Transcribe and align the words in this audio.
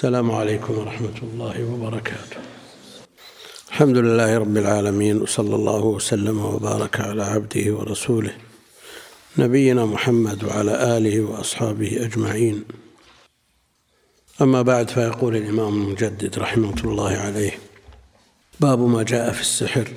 السلام 0.00 0.30
عليكم 0.30 0.78
ورحمة 0.78 1.18
الله 1.22 1.64
وبركاته. 1.64 2.36
الحمد 3.68 3.96
لله 3.96 4.38
رب 4.38 4.56
العالمين 4.56 5.22
وصلى 5.22 5.54
الله 5.54 5.84
وسلم 5.84 6.44
وبارك 6.44 7.00
على 7.00 7.22
عبده 7.22 7.74
ورسوله 7.74 8.32
نبينا 9.38 9.84
محمد 9.84 10.44
وعلى 10.44 10.96
آله 10.96 11.20
وأصحابه 11.20 12.04
أجمعين. 12.04 12.64
أما 14.40 14.62
بعد 14.62 14.90
فيقول 14.90 15.36
الإمام 15.36 15.82
المجدد 15.82 16.38
رحمة 16.38 16.80
الله 16.84 17.16
عليه 17.16 17.58
باب 18.60 18.80
ما 18.80 19.02
جاء 19.02 19.32
في 19.32 19.40
السحر. 19.40 19.88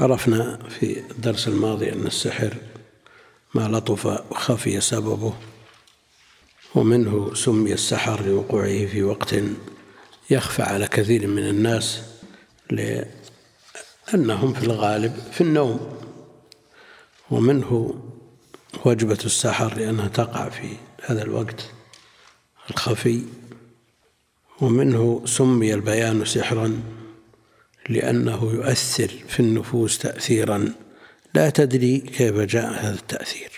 عرفنا 0.00 0.58
في 0.68 1.00
الدرس 1.10 1.48
الماضي 1.48 1.92
أن 1.92 2.06
السحر 2.06 2.54
ما 3.54 3.68
لطف 3.68 4.06
وخفي 4.06 4.80
سببه. 4.80 5.34
ومنه 6.74 7.34
سمي 7.34 7.72
السحر 7.72 8.26
لوقوعه 8.26 8.86
في 8.86 9.02
وقت 9.02 9.34
يخفى 10.30 10.62
على 10.62 10.86
كثير 10.88 11.26
من 11.26 11.48
الناس 11.48 12.02
لأنهم 12.70 14.54
في 14.54 14.62
الغالب 14.64 15.16
في 15.32 15.40
النوم. 15.40 15.98
ومنه 17.30 17.94
وجبة 18.84 19.18
السحر 19.24 19.78
لأنها 19.78 20.08
تقع 20.08 20.48
في 20.48 20.76
هذا 21.06 21.22
الوقت 21.22 21.70
الخفي. 22.70 23.22
ومنه 24.60 25.22
سمي 25.24 25.74
البيان 25.74 26.24
سحرا 26.24 26.82
لأنه 27.88 28.50
يؤثر 28.54 29.10
في 29.28 29.40
النفوس 29.40 29.98
تأثيرا. 29.98 30.72
لا 31.34 31.50
تدري 31.50 31.98
كيف 31.98 32.34
جاء 32.36 32.72
هذا 32.72 32.94
التأثير. 32.94 33.49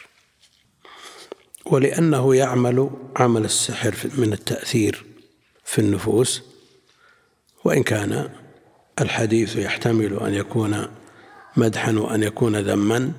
ولأنه 1.66 2.34
يعمل 2.34 2.90
عمل 3.16 3.44
السحر 3.44 3.94
من 4.18 4.32
التأثير 4.32 5.04
في 5.64 5.78
النفوس 5.78 6.42
وإن 7.64 7.82
كان 7.82 8.30
الحديث 9.00 9.56
يحتمل 9.56 10.18
أن 10.20 10.34
يكون 10.34 10.86
مدحا 11.56 11.92
وأن 11.92 12.22
يكون 12.22 12.56
ذما 12.56 13.12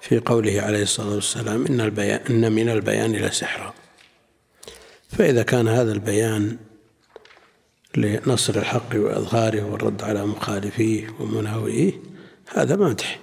في 0.00 0.18
قوله 0.18 0.60
عليه 0.62 0.82
الصلاة 0.82 1.14
والسلام 1.14 1.66
إن, 1.66 1.80
البيان 1.80 2.20
إن 2.30 2.52
من 2.52 2.68
البيان 2.68 3.12
لسحرا 3.12 3.74
فإذا 5.08 5.42
كان 5.42 5.68
هذا 5.68 5.92
البيان 5.92 6.56
لنصر 7.96 8.56
الحق 8.56 8.94
وإظهاره 8.94 9.62
والرد 9.62 10.02
على 10.02 10.26
مخالفيه 10.26 11.14
ومناوئيه 11.20 11.92
هذا 12.48 12.76
مدح. 12.76 13.20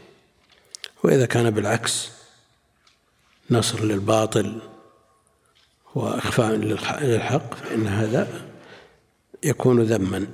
وإذا 1.04 1.26
كان 1.26 1.50
بالعكس 1.50 2.15
نصر 3.52 3.84
للباطل 3.84 4.62
وإخفاء 5.96 6.56
للحق 7.02 7.54
فإن 7.54 7.88
هذا 7.88 8.46
يكون 9.44 9.82
ذما. 9.82 10.28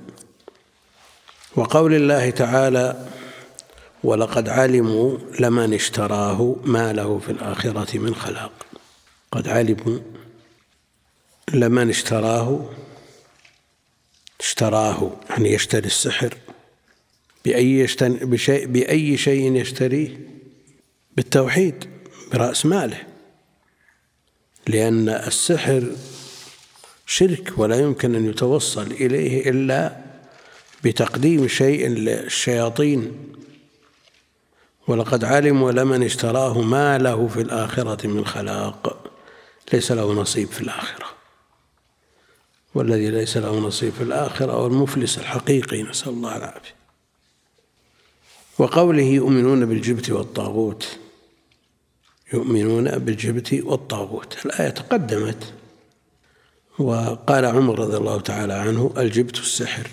وقول 1.56 1.94
الله 1.94 2.30
تعالى 2.30 3.06
ولقد 4.04 4.48
علموا 4.48 5.18
لمن 5.40 5.74
اشتراه 5.74 6.56
ما 6.64 6.92
له 6.92 7.18
في 7.18 7.32
الآخرة 7.32 7.98
من 7.98 8.14
خلاق. 8.14 8.52
قد 9.32 9.48
علموا 9.48 9.98
لمن 11.54 11.88
اشتراه 11.88 12.70
اشتراه 14.40 15.10
يعني 15.30 15.52
يشتري 15.52 15.86
السحر. 15.86 16.34
بأي, 17.44 17.86
بشيء 18.02 18.66
بأي 18.66 19.16
شيء 19.16 19.56
يشتريه؟ 19.56 20.20
بالتوحيد. 21.16 22.01
برأس 22.32 22.66
ماله. 22.66 23.02
لأن 24.66 25.08
السحر 25.08 25.92
شرك 27.06 27.52
ولا 27.56 27.80
يمكن 27.80 28.14
أن 28.14 28.30
يتوصل 28.30 28.86
إليه 28.92 29.50
إلا 29.50 29.96
بتقديم 30.84 31.48
شيء 31.48 31.88
للشياطين. 31.88 33.32
ولقد 34.88 35.24
علموا 35.24 35.72
لمن 35.72 36.02
اشتراه 36.02 36.60
ما 36.60 36.98
له 36.98 37.28
في 37.28 37.40
الآخرة 37.40 38.06
من 38.06 38.26
خلاق. 38.26 39.10
ليس 39.72 39.92
له 39.92 40.12
نصيب 40.12 40.48
في 40.48 40.60
الآخرة. 40.60 41.06
والذي 42.74 43.10
ليس 43.10 43.36
له 43.36 43.58
نصيب 43.58 43.92
في 43.92 44.02
الآخرة 44.02 44.52
هو 44.52 44.66
المفلس 44.66 45.18
الحقيقي. 45.18 45.82
نسأل 45.82 46.08
الله 46.08 46.36
العافية. 46.36 46.74
وقوله 48.58 49.02
يؤمنون 49.02 49.66
بالجبت 49.66 50.10
والطاغوت. 50.10 50.98
يؤمنون 52.32 52.98
بالجبت 52.98 53.52
والطاغوت. 53.64 54.46
الآية 54.46 54.70
تقدمت 54.70 55.52
وقال 56.78 57.44
عمر 57.44 57.78
رضي 57.78 57.96
الله 57.96 58.20
تعالى 58.20 58.52
عنه 58.52 58.94
الجبت 58.96 59.38
السحر 59.38 59.90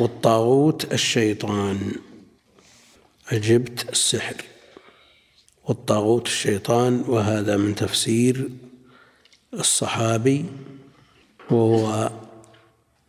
والطاغوت 0.00 0.92
الشيطان. 0.92 1.92
الجبت 3.32 3.90
السحر 3.90 4.36
والطاغوت 5.64 6.26
الشيطان 6.26 7.04
وهذا 7.08 7.56
من 7.56 7.74
تفسير 7.74 8.48
الصحابي 9.54 10.44
وهو 11.50 12.10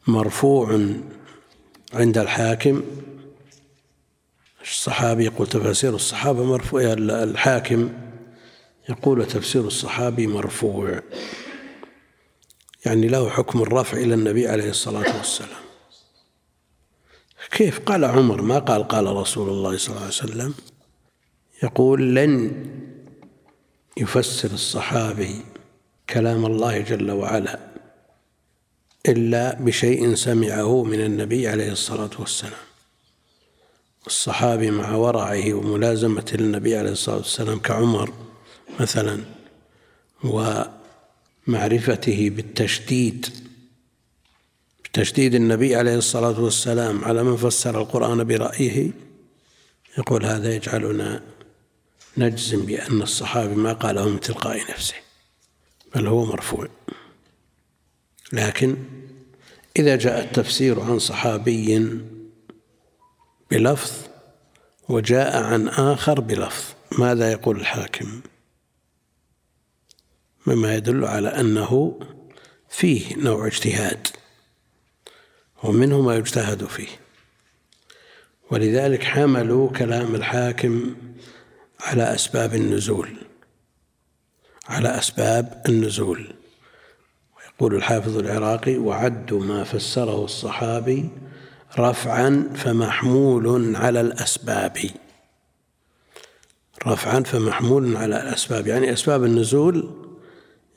مرفوع 0.08 0.80
عند 1.94 2.18
الحاكم. 2.18 2.82
الصحابي 4.62 5.26
يقول 5.26 5.48
تفاسير 5.48 5.96
الصحابة 5.96 6.44
مرفوع 6.44 6.82
الحاكم 6.94 7.90
يقول 8.90 9.26
تفسير 9.26 9.68
الصحابي 9.68 10.28
مرفوع. 10.28 11.02
يعني 12.86 13.08
له 13.08 13.30
حكم 13.30 13.62
الرفع 13.62 13.98
إلى 13.98 14.14
النبي 14.14 14.48
عليه 14.48 14.70
الصلاة 14.70 15.18
والسلام. 15.18 15.66
كيف 17.52 17.80
قال 17.80 18.06
عمر؟ 18.06 18.42
ما 18.42 18.60
قال 18.60 18.88
قال 18.88 19.06
رسول 19.06 19.50
الله 19.50 19.78
صلى 19.78 19.90
الله 19.90 20.02
عليه 20.02 20.08
وسلم. 20.14 20.54
يقول 21.64 22.16
لن 22.16 22.66
يفسر 23.98 24.52
الصحابي 24.52 25.42
كلام 26.10 26.46
الله 26.46 26.80
جل 26.80 27.12
وعلا 27.12 27.60
إلا 29.10 29.54
بشيء 29.54 30.16
سمعه 30.16 30.84
من 30.84 31.02
النبي 31.02 31.48
عليه 31.48 31.72
الصلاة 31.72 32.10
والسلام. 32.20 32.66
الصحابي 34.08 34.72
مع 34.72 34.96
ورعه 34.96 35.54
وملازمة 35.54 36.38
للنبي 36.40 36.78
عليه 36.78 36.92
الصلاة 36.92 37.18
والسلام 37.18 37.60
كعمر 37.60 38.25
مثلا 38.80 39.22
ومعرفته 41.48 42.30
بالتشديد 42.30 43.28
بتشديد 44.84 45.36
النبي 45.36 45.76
عليه 45.76 45.96
الصلاة 45.96 46.40
والسلام 46.40 47.04
على 47.06 47.24
من 47.24 47.38
فسر 47.38 47.82
القرآن 47.82 48.24
برأيه 48.24 48.92
يقول 49.98 50.26
هذا 50.26 50.56
يجعلنا 50.56 51.22
نجزم 52.18 52.66
بأن 52.66 53.02
الصحابي 53.02 53.56
ما 53.56 53.74
قاله 53.74 54.10
من 54.10 54.20
تلقاء 54.20 54.72
نفسه 54.72 54.96
بل 55.96 56.08
هو 56.08 56.26
مرفوع. 56.26 56.68
لكن 58.34 58.76
إذا 59.78 59.96
جاء 59.96 60.24
التفسير 60.24 60.82
عن 60.82 61.00
صحابي 61.00 62.00
بلفظ 63.52 63.92
وجاء 64.90 65.44
عن 65.44 65.68
آخر 65.68 66.20
بلفظ 66.20 66.64
ماذا 67.00 67.32
يقول 67.32 67.60
الحاكم؟ 67.60 68.22
مما 70.46 70.76
يدل 70.76 71.06
على 71.06 71.30
أنه 71.30 72.00
فيه 72.70 73.16
نوع 73.16 73.48
اجتهاد 73.48 74.08
ومنه 75.64 76.02
ما 76.02 76.16
يجتهد 76.16 76.66
فيه. 76.66 76.88
ولذلك 78.52 79.04
حملوا 79.04 79.70
كلام 79.70 80.16
الحاكم 80.16 80.96
على 81.82 82.16
أسباب 82.16 82.56
النزول 82.56 83.10
على 84.68 84.90
أسباب 84.90 85.62
النزول. 85.70 86.34
ويقول 87.38 87.76
الحافظ 87.76 88.18
العراقي 88.18 88.78
وعدوا 88.78 89.44
ما 89.44 89.64
فسره 89.64 90.26
الصحابي 90.26 91.10
رفعا 91.80 92.50
فمحمول 92.56 93.76
على 93.76 94.02
الأسباب. 94.02 94.78
رفعا 96.88 97.20
فمحمول 97.20 97.98
على 97.98 98.22
الأسباب 98.24 98.68
يعني 98.68 98.94
أسباب 98.94 99.24
النزول 99.24 100.05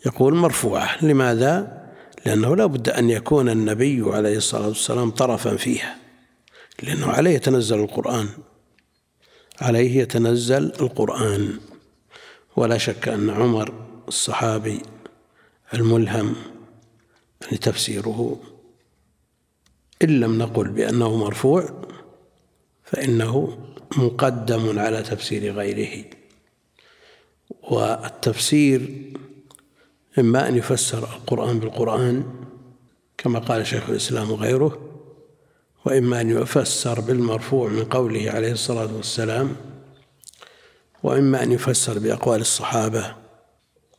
يقول 0.06 0.34
مرفوعة. 0.34 1.04
لماذا؟ 1.04 1.84
لأنه 2.26 2.56
لا 2.56 2.66
بد 2.66 2.88
أن 2.88 3.10
يكون 3.10 3.48
النبي 3.48 4.02
عليه 4.06 4.36
الصلاة 4.36 4.68
والسلام 4.68 5.10
طرفا 5.10 5.56
فيها. 5.56 5.98
لأنه 6.82 7.06
عليه 7.06 7.30
يتنزل 7.30 7.80
القرآن. 7.80 8.28
عليه 9.60 10.00
يتنزل 10.00 10.64
القرآن. 10.64 11.60
ولا 12.56 12.78
شك 12.78 13.08
أن 13.08 13.30
عمر 13.30 13.74
الصحابي 14.08 14.82
الملهم 15.74 16.34
يعني 17.42 17.58
تفسيره. 17.58 18.40
إن 20.02 20.20
لم 20.20 20.38
نقل 20.38 20.68
بأنه 20.68 21.16
مرفوع 21.16 21.82
فإنه 22.84 23.58
مقدم 23.96 24.78
على 24.78 25.02
تفسير 25.02 25.52
غيره. 25.52 26.04
والتفسير 27.62 29.12
إما 30.18 30.48
أن 30.48 30.56
يفسر 30.56 30.98
القرآن 30.98 31.58
بالقرآن 31.60 32.24
كما 33.18 33.38
قال 33.38 33.66
شيخ 33.66 33.90
الإسلام 33.90 34.30
وغيره 34.30 34.78
وإما 35.84 36.20
أن 36.20 36.30
يفسر 36.30 37.00
بالمرفوع 37.00 37.68
من 37.68 37.84
قوله 37.84 38.30
عليه 38.30 38.52
الصلاة 38.52 38.96
والسلام 38.96 39.56
وإما 41.02 41.42
أن 41.42 41.52
يفسر 41.52 41.98
بأقوال 41.98 42.40
الصحابة 42.40 43.14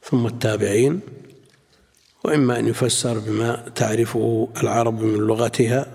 ثم 0.02 0.28
التابعين 0.28 1.00
وإما 2.24 2.60
أن 2.60 2.68
يفسر 2.68 3.20
بما 3.20 3.70
تعرفه 3.76 4.50
العرب 4.64 5.02
من 5.02 5.18
لغتها. 5.18 5.86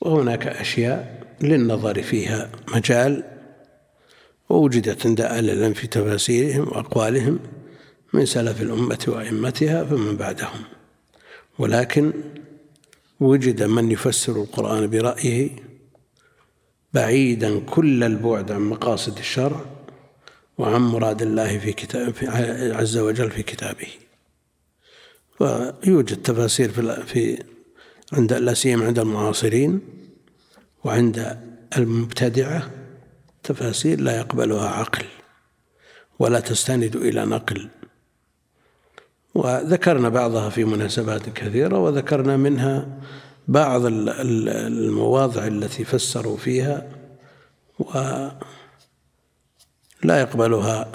وهناك 0.00 0.46
أشياء 0.46 1.26
للنظر 1.40 2.02
فيها 2.02 2.50
مجال 2.74 3.39
ووجدت 4.50 5.06
عند 5.06 5.20
أهل 5.20 5.50
العلم 5.50 5.72
في 5.72 5.86
تفاسيرهم 5.86 6.68
وأقوالهم 6.68 7.38
من 8.12 8.26
سلف 8.26 8.62
الأمة 8.62 9.04
وأئمتها 9.08 9.84
فمن 9.84 10.16
بعدهم. 10.16 10.62
ولكن 11.58 12.12
وجد 13.20 13.62
من 13.62 13.90
يفسر 13.90 14.42
القرآن 14.42 14.90
برأيه 14.90 15.50
بعيدا 16.94 17.60
كل 17.60 18.04
البعد 18.04 18.52
عن 18.52 18.60
مقاصد 18.60 19.18
الشرع 19.18 19.64
وعن 20.58 20.80
مراد 20.80 21.22
الله 21.22 21.58
في 21.58 21.72
كتاب 21.72 22.14
عز 22.74 22.98
وجل 22.98 23.30
في 23.30 23.42
كتابه. 23.42 23.88
ويوجد 25.40 26.22
تفاسير 26.22 26.70
في, 26.70 27.06
في 27.06 27.42
عند 28.12 28.32
لا 28.32 28.54
سيما 28.54 28.86
عند 28.86 28.98
المعاصرين 28.98 29.80
وعند 30.84 31.38
المبتدعة 31.76 32.79
تفاسير 33.42 34.00
لا 34.00 34.16
يقبلها 34.18 34.68
عقل 34.68 35.04
ولا 36.18 36.40
تستند 36.40 36.96
إلى 36.96 37.24
نقل. 37.24 37.68
وذكرنا 39.34 40.08
بعضها 40.08 40.50
في 40.50 40.64
مناسبات 40.64 41.28
كثيرة 41.28 41.78
وذكرنا 41.78 42.36
منها 42.36 42.98
بعض 43.48 43.82
المواضع 43.84 45.46
التي 45.46 45.84
فسروا 45.84 46.36
فيها 46.36 46.90
ولا 47.78 48.36
يقبلها 50.04 50.92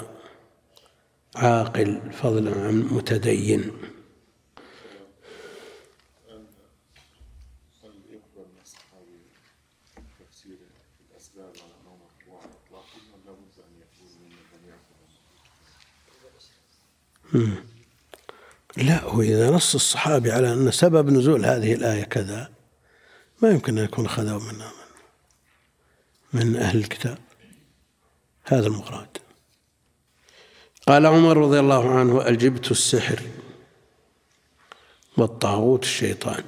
عاقل 1.36 2.00
فضلا 2.12 2.60
عن 2.60 2.88
متدين. 2.90 3.72
لا 18.76 19.04
هو 19.04 19.22
إذا 19.22 19.50
نص 19.50 19.74
الصحابي 19.74 20.32
على 20.32 20.52
أن 20.52 20.70
سبب 20.70 21.10
نزول 21.10 21.46
هذه 21.46 21.72
الآية 21.74 22.04
كذا 22.04 22.50
ما 23.42 23.50
يمكن 23.50 23.78
أن 23.78 23.84
يكون 23.84 24.06
أخذه 24.06 24.38
من 24.38 24.62
من 26.32 26.56
أهل 26.56 26.78
الكتاب. 26.78 27.18
هذا 28.44 28.66
المراد. 28.66 29.18
قال 30.86 31.06
عمر 31.06 31.36
رضي 31.36 31.60
الله 31.60 31.98
عنه 31.98 32.28
الجبت 32.28 32.70
السحر 32.70 33.22
والطاغوت 35.16 35.82
الشيطان. 35.82 36.44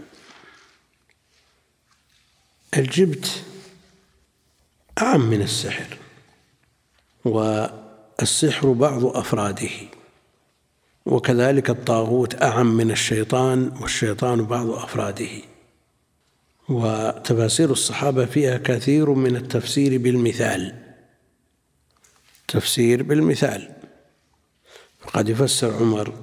الجبت 2.77 3.45
أعم 4.99 5.21
من 5.21 5.43
السحر 5.43 5.97
والسحر 7.25 8.73
بعض 8.73 9.05
أفراده. 9.05 9.98
وكذلك 11.09 11.71
الطاغوت 11.71 12.43
أعم 12.43 12.77
من 12.77 12.91
الشيطان 12.91 13.73
والشيطان 13.81 14.45
بعض 14.45 14.71
أفراده. 14.71 15.29
وتفاسير 16.69 17.71
الصحابة 17.71 18.27
فيها 18.27 18.59
كثير 18.59 19.11
من 19.11 19.37
التفسير 19.37 19.99
بالمثال. 19.99 20.75
تفسير 22.49 23.03
بالمثال. 23.03 23.71
فقد 25.01 25.29
يفسر 25.29 25.75
عمر 25.75 26.15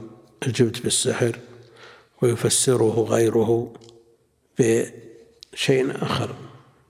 الجبت 0.48 0.84
بالسحر 0.84 1.40
ويفسره 2.22 3.06
غيره 3.10 3.74
بشيء 4.60 6.04
آخر 6.04 6.36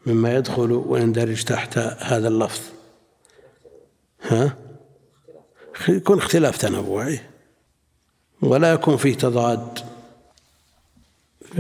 مما 0.06 0.36
يدخل 0.36 0.72
ويندرج 0.72 1.44
تحت 1.44 1.78
هذا 1.78 2.28
اللفظ. 2.28 2.62
ها؟ 4.22 4.58
يكون 5.90 6.18
اختلاف 6.18 6.58
تنوعي. 6.58 7.20
ولا 8.42 8.74
يكون 8.74 8.98
فيه 8.98 9.16
تضاد. 9.16 9.80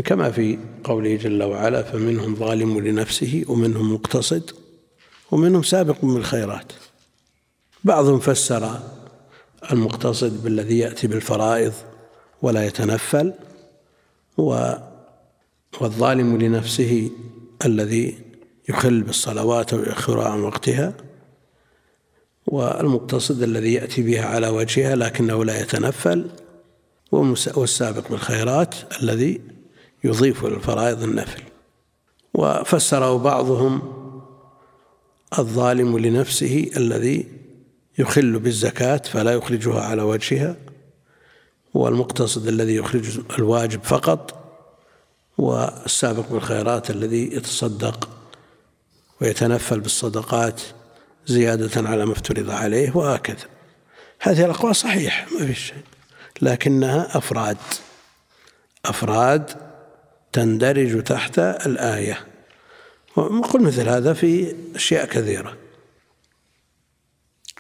كما 0.06 0.32
في 0.32 0.58
قوله 0.84 1.16
جل 1.16 1.44
وعلا 1.44 1.84
فمنهم 1.84 2.36
ظالم 2.36 2.80
لنفسه 2.80 3.46
ومنهم 3.48 3.94
مقتصد 3.94 4.52
ومنهم 5.32 5.64
سابق 5.64 6.06
بالخيرات. 6.06 6.72
بعضهم 7.84 8.20
فسر 8.20 8.80
المقتصد 9.72 10.44
بالذي 10.44 10.78
يأتي 10.78 11.08
بالفرائض 11.08 11.74
ولا 12.42 12.66
يتنفل 12.66 13.34
والظالم 15.82 16.38
لنفسه 16.38 17.12
الذي 17.66 18.18
يخل 18.70 19.02
بالصلوات 19.02 19.74
ويؤخرها 19.74 20.30
عن 20.30 20.40
وقتها 20.40 20.94
والمقتصد 22.48 23.44
الذي 23.44 23.74
يأتي 23.74 24.02
بها 24.02 24.26
على 24.26 24.48
وجهها 24.48 24.96
لكنه 24.96 25.46
لا 25.46 25.62
يتنفل. 25.62 26.30
والسابق 27.12 28.10
بالخيرات 28.10 28.76
الذي 29.02 29.42
يضيف 30.04 30.46
للفرائض 30.46 31.04
النفل. 31.04 31.42
وفسره 32.34 33.18
بعضهم 33.18 33.82
الظالم 35.40 35.98
لنفسه 35.98 36.72
الذي 36.78 37.26
يخل 37.98 38.40
بالزكاة 38.40 38.98
فلا 38.98 39.32
يخرجها 39.32 39.82
على 39.82 40.02
وجهها 40.02 40.56
والمقتصد 41.74 42.48
الذي 42.48 42.76
يخرج 42.76 43.20
الواجب 43.40 43.84
فقط 43.84 44.46
والسابق 45.38 46.32
بالخيرات 46.32 46.90
الذي 46.90 47.36
يتصدق 47.36 48.10
ويتنفل 49.22 49.80
بالصدقات 49.80 50.62
زيادة 51.28 51.90
على 51.90 52.06
ما 52.06 52.12
افترض 52.12 52.50
عليه 52.50 52.98
وهكذا. 52.98 53.46
هذه 54.20 54.46
الأقوال 54.46 54.76
صحيحة 54.76 55.28
ما 55.40 55.48
في 55.48 55.54
شيء. 55.54 55.84
لكنها 56.42 57.18
أفراد. 57.18 57.58
أفراد 58.86 59.52
تندرج 60.34 61.04
تحت 61.04 61.40
الآية. 61.40 62.28
وقل 63.16 63.64
مثل 63.64 63.90
هذا 63.90 64.14
في 64.14 64.56
أشياء 64.76 65.06
كثيرة. 65.06 65.58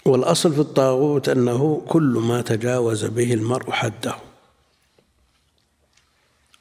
والأصل 0.05 0.53
في 0.53 0.60
الطاغوت 0.60 1.29
أنه 1.29 1.86
كل 1.88 2.22
ما 2.27 2.41
تجاوز 2.41 3.05
به 3.05 3.34
المرء 3.34 3.72
حده. 3.72 4.15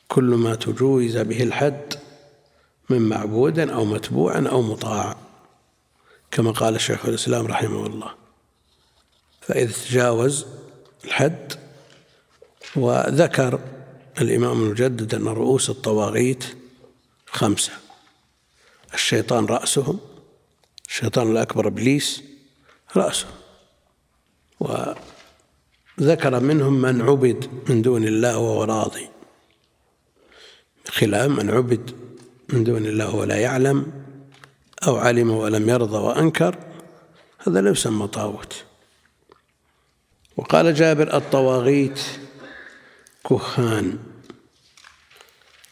كل 0.09 0.25
ما 0.25 0.55
تجوز 0.55 1.17
به 1.17 1.43
الحد 1.43 1.95
من 2.91 3.09
معبود 3.09 3.59
أو 3.59 3.85
متبوع 3.85 4.39
أو 4.39 4.63
مطاع. 4.63 5.17
كما 6.31 6.51
قال 6.51 6.75
الشيخ 6.75 7.07
الإسلام 7.07 7.47
رحمه 7.47 7.87
الله. 7.87 8.15
فإذا 9.41 9.73
تجاوز 9.73 10.47
الحد 11.05 11.53
وذكر 12.77 13.61
الإمام 14.21 14.63
المجدد 14.63 15.15
أن 15.15 15.29
رؤوس 15.29 15.71
الطواغيت 15.71 16.45
خمسة. 17.27 17.73
الشيطان 18.95 19.47
رأسهم 19.47 19.99
الشيطان 20.89 21.31
الأكبر 21.31 21.67
إبليس 21.67 22.23
رأسه 22.97 23.27
وذكر 24.61 26.41
منهم 26.41 26.83
من 26.83 27.03
عبد 27.03 27.51
من 27.69 27.83
دون 27.83 28.05
الله 28.05 28.39
وهو 28.39 28.65
راضي. 28.65 29.09
خلاف 30.89 31.31
من 31.31 31.51
عبد 31.51 31.91
من 32.49 32.65
دون 32.65 32.87
الله 32.87 33.15
ولا 33.15 33.37
يعلم 33.37 33.93
أو 34.87 34.97
علم 34.97 35.31
ولم 35.31 35.69
يرضى 35.69 35.97
وأنكر 35.99 36.59
هذا 37.39 37.61
لا 37.61 37.71
يسمى 37.71 38.07
طاغوت. 38.07 38.65
وقال 40.37 40.75
جابر 40.75 41.17
الطواغيت 41.17 42.01
كهان. 43.29 43.99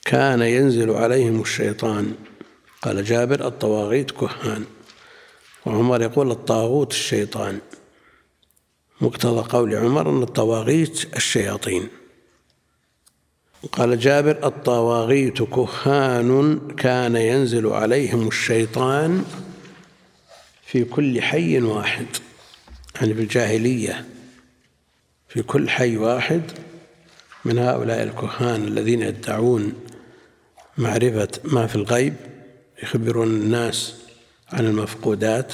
كان 0.05 0.43
ينزل 0.43 0.91
عليهم 0.91 1.41
الشيطان. 1.41 2.15
قال 2.83 3.05
جابر 3.05 3.47
الطواغيت 3.47 4.11
كهان. 4.11 4.65
وعمر 5.67 6.03
يقول 6.03 6.31
الطاغوت 6.31 6.93
الشيطان. 6.93 7.59
مقتضى 9.01 9.49
قول 9.49 9.75
عمر 9.75 10.11
أن 10.11 10.23
الطواغيت 10.23 11.17
الشياطين. 11.17 11.89
قال 13.73 13.99
جابر 13.99 14.47
الطواغيت 14.47 15.43
كهان. 15.43 16.61
كان 16.77 17.17
ينزل 17.17 17.67
عليهم 17.67 18.29
الشيطان 18.29 19.25
في 20.67 20.85
كل 20.85 21.23
حي 21.23 21.61
واحد. 21.61 22.07
يعني 22.95 23.15
في 23.15 23.21
الجاهلية 23.21 24.09
في 25.29 25.43
كل 25.43 25.71
حي 25.71 25.97
واحد 25.97 26.43
من 27.45 27.59
هؤلاء 27.59 28.03
الكهان 28.03 28.65
الذين 28.65 29.03
يدعون 29.03 29.73
معرفة 30.79 31.29
ما 31.45 31.67
في 31.67 31.77
الغيب 31.77 32.15
يخبرون 32.83 33.29
الناس 33.29 33.95
عن 34.53 34.67
المفقودات 34.67 35.53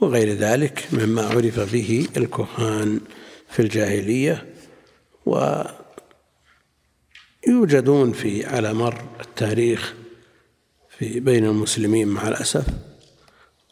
وغير 0.00 0.32
ذلك 0.32 0.88
مما 0.92 1.22
عرف 1.22 1.72
به 1.72 2.08
الكهان 2.16 3.00
في 3.50 3.62
الجاهلية 3.62 4.46
ويوجدون 7.46 8.12
في 8.12 8.46
على 8.46 8.72
مر 8.72 9.04
التاريخ 9.20 9.94
في 10.98 11.20
بين 11.20 11.44
المسلمين 11.44 12.08
مع 12.08 12.28
الأسف 12.28 12.66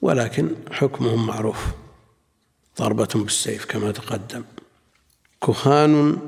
ولكن 0.03 0.51
حكمهم 0.71 1.27
معروف 1.27 1.67
ضربة 2.79 3.09
بالسيف 3.15 3.65
كما 3.65 3.93
تقدم. 3.93 4.45
كهان 5.47 6.19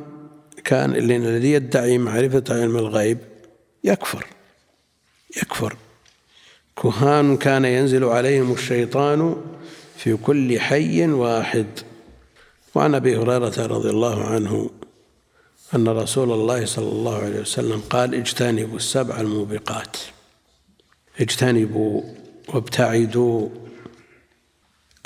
كان 0.68 0.96
الذي 0.96 1.52
يدعي 1.52 1.98
معرفة 1.98 2.44
علم 2.50 2.76
الغيب 2.76 3.18
يكفر 3.84 4.26
يكفر. 5.36 5.76
كهان 6.82 7.36
كان 7.36 7.64
ينزل 7.64 8.04
عليهم 8.04 8.52
الشيطان 8.52 9.36
في 9.96 10.16
كل 10.16 10.60
حي 10.60 11.06
واحد. 11.06 11.66
وعن 12.74 12.94
أبي 12.94 13.16
هريرة 13.16 13.66
رضي 13.66 13.90
الله 13.90 14.24
عنه 14.24 14.70
أن 15.74 15.88
رسول 15.88 16.32
الله 16.32 16.64
صلى 16.64 16.92
الله 16.92 17.16
عليه 17.16 17.40
وسلم 17.40 17.80
قال 17.80 18.14
اجتنبوا 18.14 18.76
السبع 18.76 19.20
الموبقات 19.20 19.96
اجتنبوا 21.20 22.02
وابتعدوا 22.48 23.48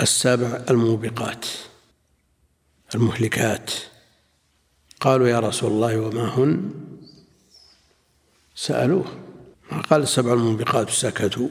السبع 0.01 0.61
الموبقات 0.69 1.45
المهلكات. 2.95 3.71
قالوا 5.03 5.27
يا 5.27 5.39
رسول 5.39 5.71
الله 5.71 5.97
وما 5.99 6.25
هن؟ 6.37 6.71
سألوه. 8.55 9.05
ما 9.71 9.81
قال 9.81 10.01
السبع 10.01 10.33
الموبقات 10.33 10.89
سكتوا. 10.89 11.49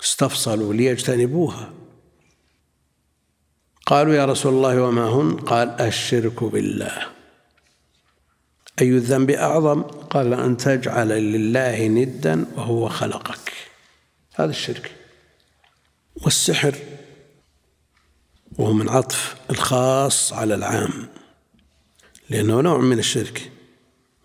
استفصلوا 0.00 0.74
ليجتنبوها. 0.74 1.72
قالوا 3.86 4.14
يا 4.14 4.24
رسول 4.24 4.54
الله 4.54 4.82
وما 4.82 5.08
هن؟ 5.08 5.36
قال 5.36 5.68
الشرك 5.68 6.44
بالله. 6.44 7.06
أي 8.80 8.88
الذنب 8.88 9.30
أعظم؟ 9.30 9.82
قال 9.82 10.34
أن 10.34 10.56
تجعل 10.56 11.08
لله 11.08 11.86
ندا 11.86 12.46
وهو 12.56 12.88
خلقك. 12.88 13.52
هذا 14.34 14.50
الشرك. 14.50 14.92
والسحر 16.16 16.74
وهو 18.58 18.72
من 18.72 18.88
عطف 18.88 19.36
الخاص 19.50 20.32
على 20.32 20.54
العام. 20.54 21.17
لأنه 22.30 22.60
نوع 22.60 22.78
من 22.78 22.98
الشرك 22.98 23.50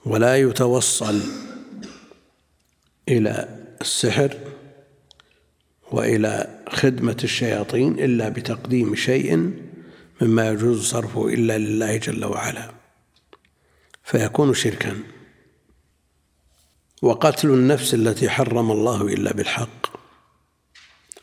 ولا 0.05 0.37
يتوصل 0.37 1.21
إلى 3.09 3.65
السحر 3.81 4.37
وإلى 5.91 6.63
خدمة 6.69 7.17
الشياطين 7.23 7.99
إلا 7.99 8.29
بتقديم 8.29 8.95
شيء 8.95 9.53
مما 10.21 10.49
يجوز 10.49 10.85
صرفه 10.85 11.27
إلا 11.27 11.57
لله 11.57 11.97
جل 11.97 12.25
وعلا. 12.25 12.71
فيكون 14.03 14.53
شركا. 14.53 14.99
وقتل 17.01 17.49
النفس 17.49 17.93
التي 17.93 18.29
حرم 18.29 18.71
الله 18.71 19.01
إلا 19.01 19.33
بالحق 19.33 19.97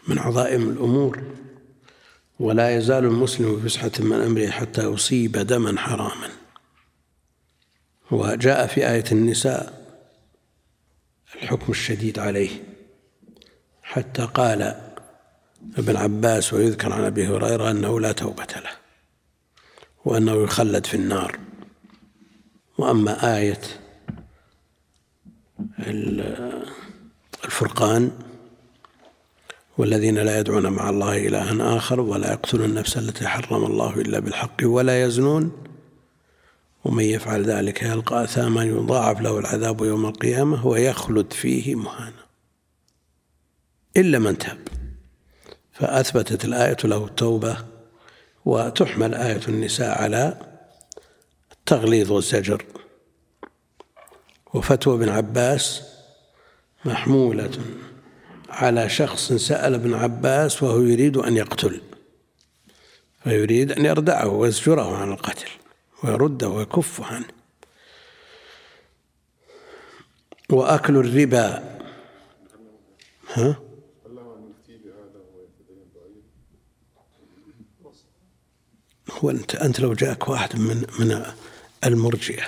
من 0.09 0.19
عظائم 0.19 0.71
الأمور. 0.71 1.23
ولا 2.41 2.77
يزال 2.77 3.05
المسلم 3.05 3.57
بفسحة 3.57 3.91
من 3.99 4.21
أمره 4.21 4.47
حتى 4.51 4.85
يصيب 4.85 5.33
دما 5.33 5.81
حراما. 5.81 6.40
وجاء 8.11 8.67
في 8.67 8.91
آية 8.91 9.05
النساء 9.13 9.81
الحكم 11.35 11.73
الشديد 11.73 12.19
عليه 12.19 12.51
حتى 13.83 14.23
قال 14.23 14.63
ابن 15.79 15.97
عباس 15.97 16.53
ويذكر 16.53 16.93
عن 16.93 17.05
أبي 17.05 17.27
هريرة 17.27 17.71
أنه 17.71 18.01
لا 18.01 18.13
توبة 18.13 18.47
له 18.57 18.71
وأنه 20.05 20.43
يخلد 20.45 20.87
في 20.87 20.95
النار. 20.95 21.39
وأما 22.79 23.37
آية 23.37 23.61
الفرقان 27.45 28.11
والذين 29.79 30.19
لا 30.19 30.39
يدعون 30.39 30.67
مع 30.67 30.91
الله 30.91 31.27
إلها 31.27 31.77
آخر 31.77 32.01
ولا 32.01 32.33
يقتلون 32.33 32.65
النفس 32.65 32.97
التي 32.97 33.27
حرم 33.27 33.65
الله 33.65 34.01
إلا 34.01 34.19
بالحق 34.19 34.57
ولا 34.63 35.03
يزنون 35.05 35.70
ومن 36.85 37.05
يفعل 37.05 37.43
ذلك 37.43 37.83
يلقى 37.83 38.25
أثاما 38.25 38.65
يضاعف 38.65 39.21
له 39.21 39.39
العذاب 39.39 39.81
يوم 39.81 40.07
القيامة 40.07 40.67
ويخلد 40.67 41.33
فيه 41.33 41.75
مهانا. 41.75 42.27
إلا 43.97 44.19
من 44.19 44.39
تاب 44.39 44.59
فأثبتت 45.73 46.45
الآية 46.45 46.77
له 46.85 47.05
التوبة 47.05 47.57
وتحمل 48.45 49.15
آية 49.15 49.41
النساء 49.49 50.03
على 50.03 50.39
التغليظ 51.53 52.13
والزجر 52.13 52.65
وفتوى 54.55 54.95
ابن 54.95 55.09
عباس 55.09 55.83
محمولة 56.85 57.51
على 58.49 58.89
شخص 58.89 59.33
سأل 59.33 59.75
ابن 59.75 59.95
عباس 59.95 60.63
وهو 60.63 60.81
يريد 60.81 61.17
أن 61.17 61.37
يقتل 61.37 61.81
فيريد 63.25 63.73
أن 63.73 63.85
يردعه 63.85 64.29
ويزجره 64.29 64.97
عن 64.97 65.13
القتل. 65.13 65.49
ويرده 66.05 66.49
ويكف 66.49 67.01
عنه 67.01 67.27
وأكل 70.51 70.97
الربا 70.97 71.79
ها؟ 73.35 73.57
هو 79.11 79.31
أنت 79.31 79.55
أنت 79.55 79.81
لو 79.81 79.95
جاءك 79.95 80.29
واحد 80.29 80.59
من 80.59 80.87
من 80.99 81.25
المرجئة 81.85 82.45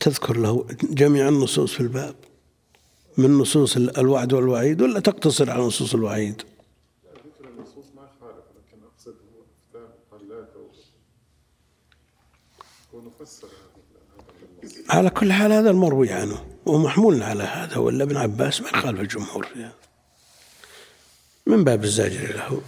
تذكر 0.00 0.36
له 0.36 0.66
جميع 0.82 1.28
النصوص 1.28 1.72
في 1.72 1.80
الباب 1.80 2.14
من 3.16 3.38
نصوص 3.38 3.76
الوعد 3.76 4.32
والوعيد 4.32 4.82
ولا 4.82 5.00
تقتصر 5.00 5.50
على 5.50 5.62
نصوص 5.62 5.94
الوعيد؟ 5.94 6.42
على 14.88 15.10
كل 15.10 15.32
حال 15.32 15.52
هذا 15.52 15.70
المروي 15.70 16.12
عنه 16.12 16.44
ومحمول 16.66 17.22
على 17.22 17.42
هذا 17.42 17.76
ولا 17.76 18.04
ابن 18.04 18.16
عباس 18.16 18.60
ما 18.60 18.68
يخالف 18.68 19.00
الجمهور. 19.00 19.46
فيها 19.46 19.72
من 21.46 21.64
باب 21.64 21.84
الزاجر 21.84 22.36
له. 22.36 22.62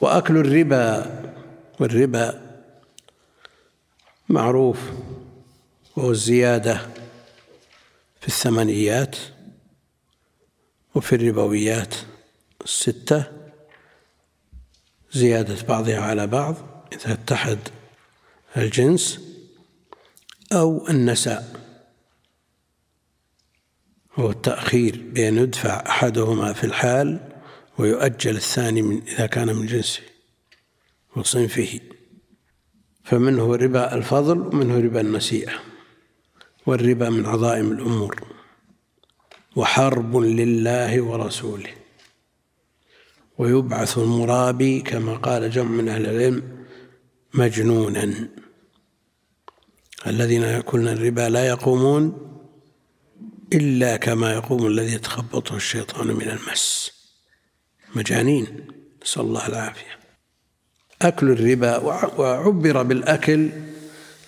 وأكل 0.00 0.36
الربا 0.36 1.06
والربا 1.80 2.42
معروف 4.28 4.78
وهو 5.96 6.10
الزيادة 6.10 6.80
في 8.20 8.28
الثمنيات 8.28 9.16
وفي 10.94 11.16
الربويات 11.16 11.94
الستة. 12.64 13.24
زيادة 15.12 15.66
بعضها 15.68 16.00
على 16.00 16.26
بعض 16.26 16.56
إذا 16.92 17.12
اتحد 17.12 17.58
الجنس. 18.56 19.25
أو 20.52 20.88
النساء. 20.88 21.60
هو 24.14 24.30
التأخير 24.30 25.04
بأن 25.12 25.38
يدفع 25.38 25.84
أحدهما 25.88 26.52
في 26.52 26.64
الحال 26.64 27.20
ويؤجل 27.78 28.36
الثاني 28.36 28.82
من 28.82 29.02
إذا 29.02 29.26
كان 29.26 29.56
من 29.56 29.66
جنسه 29.66 30.02
وصنفه. 31.16 31.80
فمنه 33.04 33.56
ربا 33.56 33.94
الفضل 33.94 34.38
ومنه 34.38 34.80
ربا 34.80 35.00
النسيئة 35.00 35.52
والربا 36.66 37.10
من 37.10 37.26
عظائم 37.26 37.72
الأمور. 37.72 38.24
وحرب 39.56 40.16
لله 40.16 41.02
ورسوله. 41.02 41.70
ويبعث 43.38 43.98
المرابي 43.98 44.80
كما 44.80 45.14
قال 45.14 45.50
جمع 45.50 45.70
من 45.70 45.88
أهل 45.88 46.06
العلم 46.06 46.66
مجنونا. 47.34 48.28
الذين 50.06 50.42
يأكلون 50.42 50.88
الربا 50.88 51.28
لا 51.28 51.46
يقومون 51.46 52.32
إلا 53.52 53.96
كما 53.96 54.32
يقوم 54.32 54.66
الذي 54.66 54.92
يتخبطه 54.92 55.56
الشيطان 55.56 56.06
من 56.06 56.28
المس. 56.28 56.92
مجانين 57.94 58.66
نسأل 59.02 59.22
الله 59.22 59.46
العافية. 59.46 59.98
أكل 61.02 61.30
الربا 61.30 61.76
وعبر 62.18 62.82
بالأكل 62.82 63.50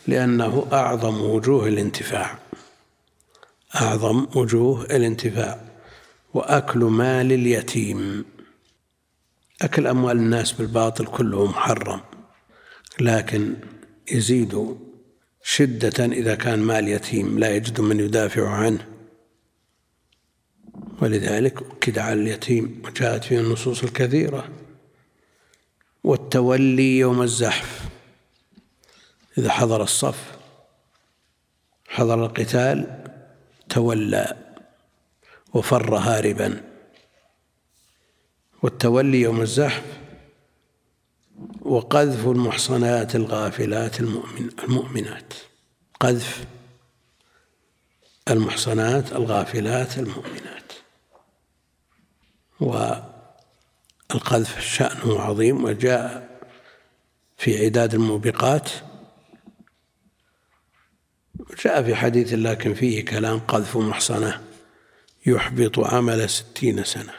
لأنه 0.06 0.66
أعظم 0.72 1.20
وجوه 1.20 1.68
الانتفاع. 1.68 2.38
أعظم 3.74 4.26
وجوه 4.36 4.84
الانتفاع. 4.84 5.60
وأكل 6.34 6.78
مال 6.78 7.32
اليتيم. 7.32 8.24
أكل 9.62 9.86
أموال 9.86 10.16
الناس 10.16 10.52
بالباطل 10.52 11.06
كله 11.06 11.46
محرم 11.46 12.00
لكن 13.00 13.54
يزيد 14.12 14.76
شدة 15.50 16.04
إذا 16.04 16.34
كان 16.34 16.58
مال 16.58 16.88
يتيم 16.88 17.38
لا 17.38 17.56
يجد 17.56 17.80
من 17.80 18.00
يدافع 18.00 18.48
عنه. 18.48 18.86
ولذلك 21.02 21.62
أكد 21.62 21.98
على 21.98 22.20
اليتيم 22.20 22.82
وجاءت 22.84 23.24
فيه 23.24 23.40
النصوص 23.40 23.82
الكثيرة. 23.82 24.48
والتولي 26.04 26.98
يوم 26.98 27.22
الزحف. 27.22 27.88
إذا 29.38 29.50
حضر 29.50 29.82
الصف 29.82 30.36
حضر 31.88 32.24
القتال 32.24 33.04
تولى 33.68 34.36
وفر 35.54 35.94
هاربا. 35.94 36.62
والتولي 38.62 39.20
يوم 39.20 39.40
الزحف 39.40 39.84
وقذف 41.68 42.26
المحصنات 42.26 43.16
الغافلات 43.16 44.00
المؤمن 44.00 44.50
المؤمنات. 44.64 45.34
قذف 46.00 46.46
المحصنات 48.28 49.12
الغافلات 49.12 49.98
المؤمنات. 49.98 50.72
والقذف 52.60 54.60
شأنه 54.60 55.20
عظيم 55.20 55.64
وجاء 55.64 56.28
في 57.36 57.64
عداد 57.64 57.94
الموبقات. 57.94 58.70
جاء 61.64 61.82
في 61.82 61.94
حديث 61.94 62.32
لكن 62.32 62.74
فيه 62.74 63.04
كلام 63.04 63.38
قذف 63.38 63.76
محصنة 63.76 64.44
يحبط 65.26 65.78
عمل 65.78 66.30
ستين 66.30 66.84
سنة. 66.84 67.14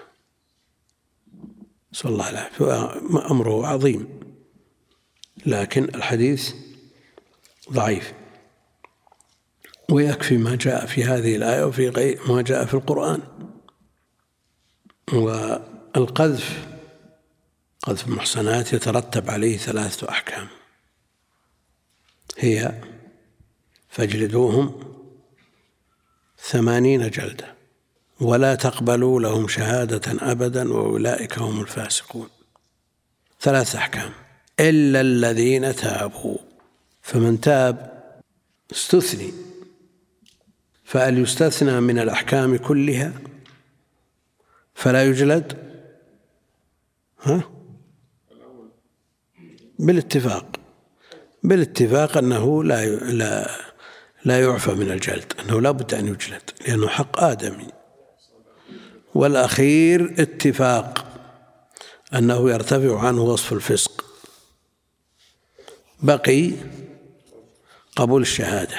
صلى 1.91 2.11
الله 2.11 2.25
عليه 2.25 2.49
وسلم. 2.59 3.17
أمره 3.17 3.67
عظيم. 3.67 4.28
لكن 5.45 5.83
الحديث 5.83 6.53
ضعيف. 7.71 8.13
ويكفي 9.89 10.37
ما 10.37 10.55
جاء 10.55 10.85
في 10.85 11.03
هذه 11.03 11.35
الآية 11.35 11.63
وفي 11.63 11.89
غير 11.89 12.19
ما 12.27 12.41
جاء 12.41 12.65
في 12.65 12.73
القرآن. 12.73 13.21
والقذف 15.13 16.67
قذف 17.83 18.07
المحصنات 18.07 18.73
يترتب 18.73 19.29
عليه 19.29 19.57
ثلاثة 19.57 20.09
أحكام. 20.09 20.47
هي 22.37 22.81
فاجلدوهم 23.89 24.79
ثمانين 26.37 27.09
جلدة 27.09 27.55
ولا 28.19 28.55
تقبلوا 28.55 29.19
لهم 29.19 29.47
شهادة 29.47 30.31
أبدا 30.31 30.73
وأولئك 30.73 31.39
هم 31.39 31.61
الفاسقون. 31.61 32.29
ثلاث 33.41 33.75
أحكام. 33.75 34.13
إلا 34.59 35.01
الذين 35.01 35.75
تابوا. 35.75 36.37
فمن 37.01 37.41
تاب 37.41 38.03
استثني. 38.71 39.33
فهل 40.83 41.17
يستثنى 41.17 41.79
من 41.81 41.99
الأحكام 41.99 42.57
كلها؟ 42.57 43.13
فلا 44.73 45.03
يجلد؟ 45.03 45.57
ها؟ 47.21 47.43
بالاتفاق. 49.79 50.45
بالاتفاق 51.43 52.17
أنه 52.17 52.63
لا 52.63 52.85
لا 52.95 53.49
لا 54.25 54.41
يعفى 54.41 54.71
من 54.71 54.91
الجلد 54.91 55.33
أنه 55.39 55.61
لا 55.61 55.71
بد 55.71 55.93
أن 55.93 56.07
يجلد 56.07 56.41
لأنه 56.67 56.87
حق 56.87 57.19
آدمي. 57.19 57.67
والأخير 59.15 60.15
اتفاق 60.19 61.05
أنه 62.13 62.49
يرتفع 62.49 62.99
عنه 62.99 63.21
وصف 63.21 63.53
الفسق. 63.53 64.08
بقي 66.01 66.51
قبول 67.95 68.21
الشهادة. 68.21 68.77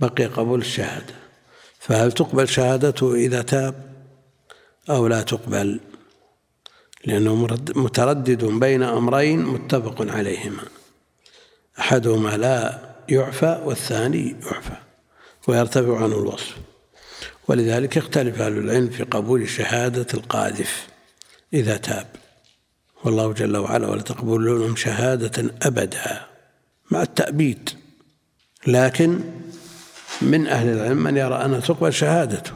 بقي 0.00 0.26
قبول 0.26 0.60
الشهادة. 0.60 1.14
فهل 1.78 2.12
تقبل 2.12 2.48
شهادته 2.48 3.14
إذا 3.14 3.42
تاب 3.42 3.92
أو 4.90 5.06
لا 5.06 5.22
تقبل؟ 5.22 5.80
لأنه 7.04 7.34
متردد 7.76 8.44
بين 8.44 8.82
أمرين 8.82 9.42
متفق 9.42 10.12
عليهما. 10.12 10.62
أحدهما 11.80 12.36
لا 12.36 12.78
يعفى 13.08 13.62
والثاني 13.64 14.36
يعفى 14.42 14.76
ويرتفع 15.48 15.96
عنه 15.96 16.18
الوصف. 16.18 16.56
ولذلك 17.48 17.96
يختلف 17.96 18.40
أهل 18.40 18.58
العلم 18.58 18.90
في 18.90 19.02
قبول 19.02 19.48
شهادة 19.48 20.06
القاذف 20.14 20.88
إذا 21.52 21.76
تاب. 21.76 22.06
والله 23.04 23.32
جل 23.32 23.56
وعلا 23.56 23.88
ولا 23.88 24.02
تقبلون 24.02 24.76
شهادة 24.76 25.54
أبدا 25.62 26.26
مع 26.90 27.02
التأبيد. 27.02 27.70
لكن 28.66 29.20
من 30.22 30.46
أهل 30.46 30.68
العلم 30.68 30.96
من 30.96 31.16
يرى 31.16 31.34
أنها 31.34 31.60
تقبل 31.60 31.92
شهادته 31.92 32.52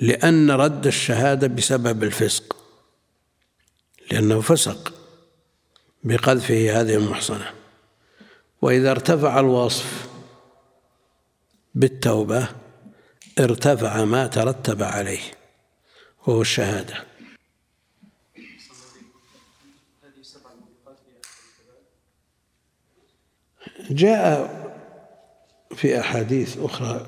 لأن 0.00 0.50
رد 0.50 0.86
الشهادة 0.86 1.46
بسبب 1.46 2.02
الفسق 2.02 2.56
لأنه 4.10 4.40
فسق 4.40 4.92
بقذفه 6.04 6.80
هذه 6.80 6.94
المحصنة. 6.94 7.50
وإذا 8.62 8.90
ارتفع 8.90 9.40
الوصف 9.40 10.08
بالتوبة 11.74 12.48
ارتفع 13.38 14.04
ما 14.04 14.26
ترتب 14.26 14.82
عليه 14.82 15.20
وهو 16.26 16.40
الشهادة. 16.40 17.11
جاء 23.92 24.62
في 25.74 26.00
أحاديث 26.00 26.58
أخرى 26.58 27.06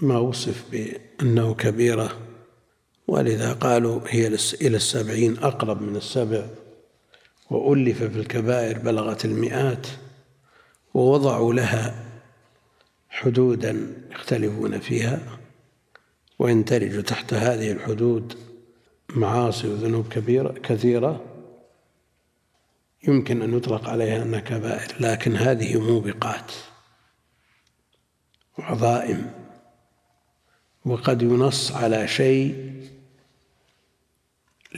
ما 0.00 0.18
وصف 0.18 0.64
بأنه 0.70 1.54
كبيرة 1.54 2.16
ولذا 3.08 3.52
قالوا 3.52 4.00
هي 4.08 4.26
إلى 4.26 4.76
السبعين 4.76 5.38
أقرب 5.38 5.82
من 5.82 5.96
السبع. 5.96 6.46
وألف 7.50 8.02
في 8.02 8.18
الكبائر 8.18 8.78
بلغت 8.78 9.24
المئات 9.24 9.86
ووضعوا 10.94 11.54
لها 11.54 12.04
حدودا 13.08 13.94
يختلفون 14.10 14.78
فيها. 14.78 15.20
ويندرج 16.38 17.02
تحت 17.02 17.34
هذه 17.34 17.72
الحدود 17.72 18.34
معاصي 19.10 19.68
وذنوب 19.68 20.08
كبيرة 20.08 20.54
كثيرة. 20.62 21.20
يمكن 23.08 23.42
أن 23.42 23.56
يطلق 23.56 23.88
عليها 23.88 24.22
أنها 24.22 24.40
كبائر 24.40 24.94
لكن 25.00 25.36
هذه 25.36 25.80
موبقات 25.80 26.52
وعظائم 28.58 29.30
وقد 30.84 31.22
ينص 31.22 31.72
على 31.72 32.08
شيء 32.08 32.72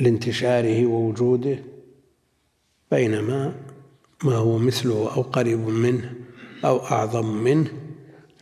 لانتشاره 0.01 0.87
ووجوده 0.87 1.59
بينما 2.91 3.55
ما 4.25 4.37
هو 4.37 4.59
مثله 4.59 5.15
أو 5.17 5.23
قريب 5.23 5.69
منه 5.69 6.15
أو 6.65 6.79
أعظم 6.87 7.27
منه 7.27 7.71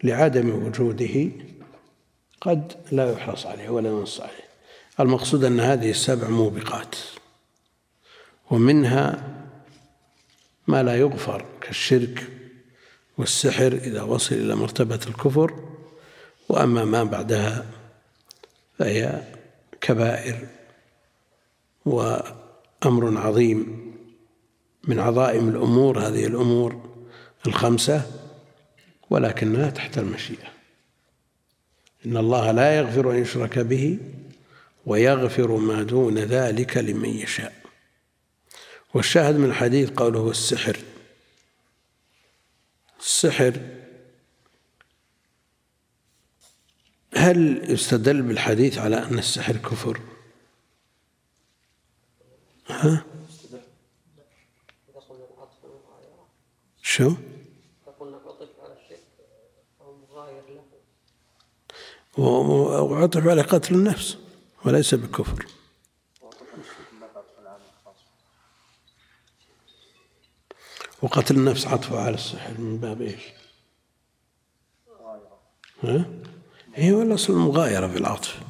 لعدم 0.05 0.67
وجوده 0.67 1.31
قد 2.41 2.73
لا 2.93 3.13
يحرص 3.13 3.47
عليه 3.47 3.69
ولا 3.69 3.89
ينص 3.89 4.21
عليه. 4.21 4.47
المقصود 5.01 5.45
أن 5.45 5.61
هذه 5.61 5.91
السبع 5.91 6.29
موبقات 6.29 6.97
ومنها 8.51 9.37
ما 10.67 10.83
لا 10.83 10.97
يغفر 10.97 11.45
كالشرك 11.61 12.27
والسحر 13.19 13.73
إذا 13.73 14.03
وصل 14.03 14.35
إلى 14.35 14.55
مرتبة 14.55 15.01
الكفر. 15.07 15.55
وأما 16.49 16.85
ما 16.85 17.05
بعدها 17.05 17.67
فهي 18.79 19.23
كبائر 19.81 20.47
وأمر 21.85 23.19
عظيم 23.19 23.93
من 24.85 24.99
عظائم 24.99 25.49
الأمور 25.49 25.99
هذه 25.99 26.27
الأمور 26.27 26.91
الخمسة 27.47 28.03
ولكنها 29.11 29.71
تحت 29.71 29.99
المشيئة. 29.99 30.49
إن 32.07 32.17
الله 32.17 32.51
لا 32.53 32.77
يغفر 32.77 33.11
أن 33.11 33.17
يشرك 33.17 33.59
به 33.59 33.99
ويغفر 34.87 35.57
ما 35.57 35.83
دون 35.83 36.19
ذلك 36.19 36.77
لمن 36.77 37.09
يشاء. 37.09 37.66
والشاهد 38.97 39.35
من 39.35 39.45
الحديث 39.45 39.91
قوله 39.91 40.31
السحر. 40.31 40.79
السحر 43.01 43.61
هل 47.15 47.71
يستدل 47.71 48.23
بالحديث 48.23 48.79
على 48.79 48.97
أن 48.97 49.19
السحر 49.19 49.57
كفر؟ 49.57 50.01
ها؟ 52.69 53.05
شو؟ 56.83 57.13
وعطف 62.19 63.27
على 63.27 63.43
قتل 63.43 63.75
النفس 63.75 64.19
وليس 64.65 64.95
بكفر. 64.95 65.47
وقتل 71.07 71.37
النفس 71.37 71.67
عطفه 71.67 72.01
على 72.01 72.15
السحر 72.15 72.61
من 72.61 72.79
باب 72.79 73.03
إيش؟ 73.03 73.23
ها؟ 75.83 76.05
هي 76.75 76.93
والأصل 76.93 77.33
المغايرة 77.33 77.87
في 77.87 77.99
العطف 77.99 78.41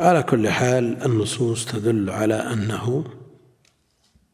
على 0.00 0.22
كل 0.22 0.48
حال 0.48 1.02
النصوص 1.02 1.64
تدل 1.64 2.10
على 2.10 2.34
أنه 2.34 3.04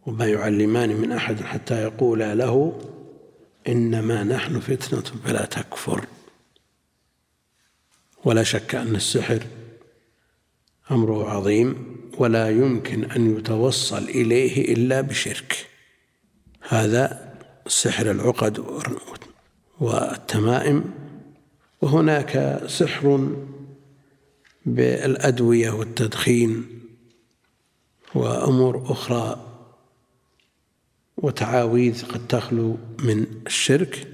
وما 0.06 0.26
يعلمان 0.26 0.96
من 0.96 1.12
أحد 1.12 1.40
حتى 1.40 1.82
يقولا 1.82 2.34
له 2.34 2.78
إنما 3.68 4.24
نحن 4.24 4.60
فتنة 4.60 5.20
فلا 5.24 5.44
تكفر 5.44 6.04
ولا 8.24 8.42
شك 8.42 8.74
أن 8.74 8.96
السحر 8.96 9.42
أمره 10.90 11.30
عظيم 11.30 11.96
ولا 12.18 12.50
يمكن 12.50 13.10
أن 13.10 13.36
يتوصل 13.36 14.02
إليه 14.02 14.74
إلا 14.74 15.00
بشرك 15.00 15.69
هذا 16.70 17.34
سحر 17.66 18.10
العقد 18.10 18.64
والتمائم 19.80 20.84
وهناك 21.80 22.62
سحر 22.66 23.36
بالأدوية 24.66 25.70
والتدخين 25.70 26.66
وأمور 28.14 28.92
أخرى 28.92 29.46
وتعاويذ 31.16 32.06
قد 32.06 32.26
تخلو 32.26 32.76
من 32.98 33.26
الشرك 33.46 34.08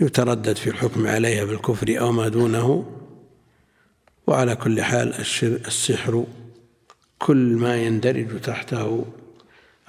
يتردد 0.00 0.56
في 0.56 0.70
الحكم 0.70 1.06
عليها 1.06 1.44
بالكفر 1.44 2.00
أو 2.00 2.12
ما 2.12 2.28
دونه. 2.28 2.92
وعلى 4.26 4.56
كل 4.56 4.82
حال 4.82 5.14
السحر 5.42 6.26
كل 7.18 7.56
ما 7.56 7.76
يندرج 7.76 8.40
تحته 8.40 9.04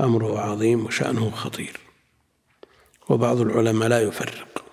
أمره 0.01 0.39
عظيم 0.39 0.85
وشأنه 0.85 1.31
خطير. 1.31 1.79
وبعض 3.09 3.41
العلماء 3.41 3.89
لا 3.89 4.01
يفرق. 4.01 4.65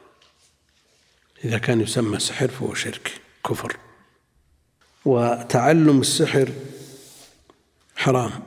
إذا 1.44 1.58
كان 1.58 1.80
يسمى 1.80 2.18
سحر 2.18 2.48
فهو 2.48 2.74
شرك 2.74 3.20
كفر. 3.48 3.76
وتعلم 5.04 6.00
السحر 6.00 6.52
حرام. 7.96 8.42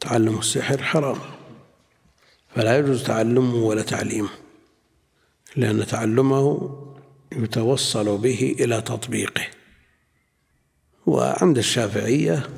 تعلم 0.00 0.38
السحر 0.38 0.82
حرام. 0.82 1.18
فلا 2.54 2.78
يجوز 2.78 3.04
تعلمه 3.04 3.54
ولا 3.54 3.82
تعليمه 3.82 4.30
لأن 5.56 5.86
تعلمه 5.86 6.70
يتوصل 7.32 8.18
به 8.18 8.56
إلى 8.60 8.80
تطبيقه. 8.80 9.46
وعند 11.06 11.58
الشافعية 11.58 12.48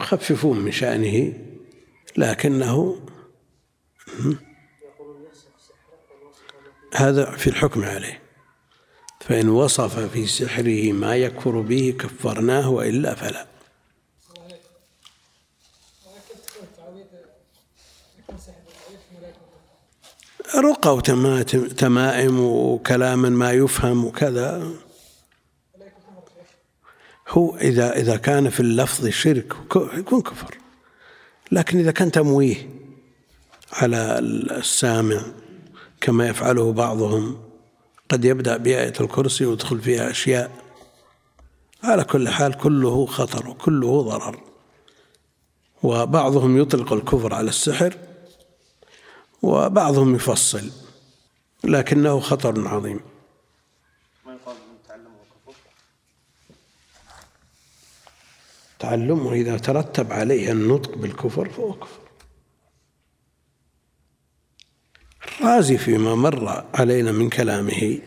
يخففون 0.00 0.60
من 0.60 0.72
شأنه 0.72 1.32
لكنه 2.18 3.00
هذا 6.94 7.30
في 7.30 7.46
الحكم 7.46 7.84
عليه. 7.84 8.22
فإن 9.20 9.48
وصف 9.48 9.98
في 9.98 10.26
سحره 10.26 10.92
ما 10.92 11.16
يكفر 11.16 11.60
به 11.60 11.96
كفرناه 11.98 12.70
وإلا 12.70 13.14
فلا. 13.14 13.46
رقى 20.54 20.96
وتمائم 20.96 22.40
وكلام 22.40 23.18
ما 23.18 23.52
يفهم 23.52 24.04
وكذا. 24.04 24.72
هو 27.28 27.56
إذا 27.56 27.96
إذا 27.96 28.16
كان 28.16 28.50
في 28.50 28.60
اللفظ 28.60 29.08
شرك 29.08 29.52
يكون 29.76 30.22
كفر. 30.22 30.58
لكن 31.52 31.78
إذا 31.78 31.90
كان 31.90 32.10
تمويه 32.12 32.70
على 33.72 34.18
السامع 34.18 35.22
كما 36.00 36.28
يفعله 36.28 36.72
بعضهم 36.72 37.38
قد 38.08 38.24
يبدأ 38.24 38.56
بآية 38.56 38.92
الكرسي 39.00 39.46
ويدخل 39.46 39.80
فيها 39.80 40.10
أشياء. 40.10 40.50
على 41.82 42.04
كل 42.04 42.28
حال 42.28 42.54
كله 42.54 43.06
خطر 43.06 43.48
وكله 43.48 44.02
ضرر. 44.02 44.40
وبعضهم 45.82 46.58
يطلق 46.58 46.92
الكفر 46.92 47.34
على 47.34 47.48
السحر 47.48 47.96
وبعضهم 49.42 50.14
يفصل 50.14 50.70
لكنه 51.64 52.20
خطر 52.20 52.68
عظيم. 52.68 53.00
تعلمه 58.78 59.32
إذا 59.32 59.58
ترتب 59.58 60.12
عليه 60.12 60.52
النطق 60.52 60.98
بالكفر 60.98 61.48
فهو 61.48 61.72
كفر. 61.72 62.00
الرازي 65.40 65.78
فيما 65.78 66.14
مر 66.14 66.64
علينا 66.74 67.12
من 67.12 67.30
كلامه 67.30 67.98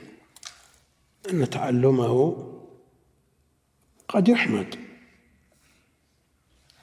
أن 1.29 1.49
تعلمه 1.49 2.45
قد 4.07 4.27
يحمد 4.27 4.75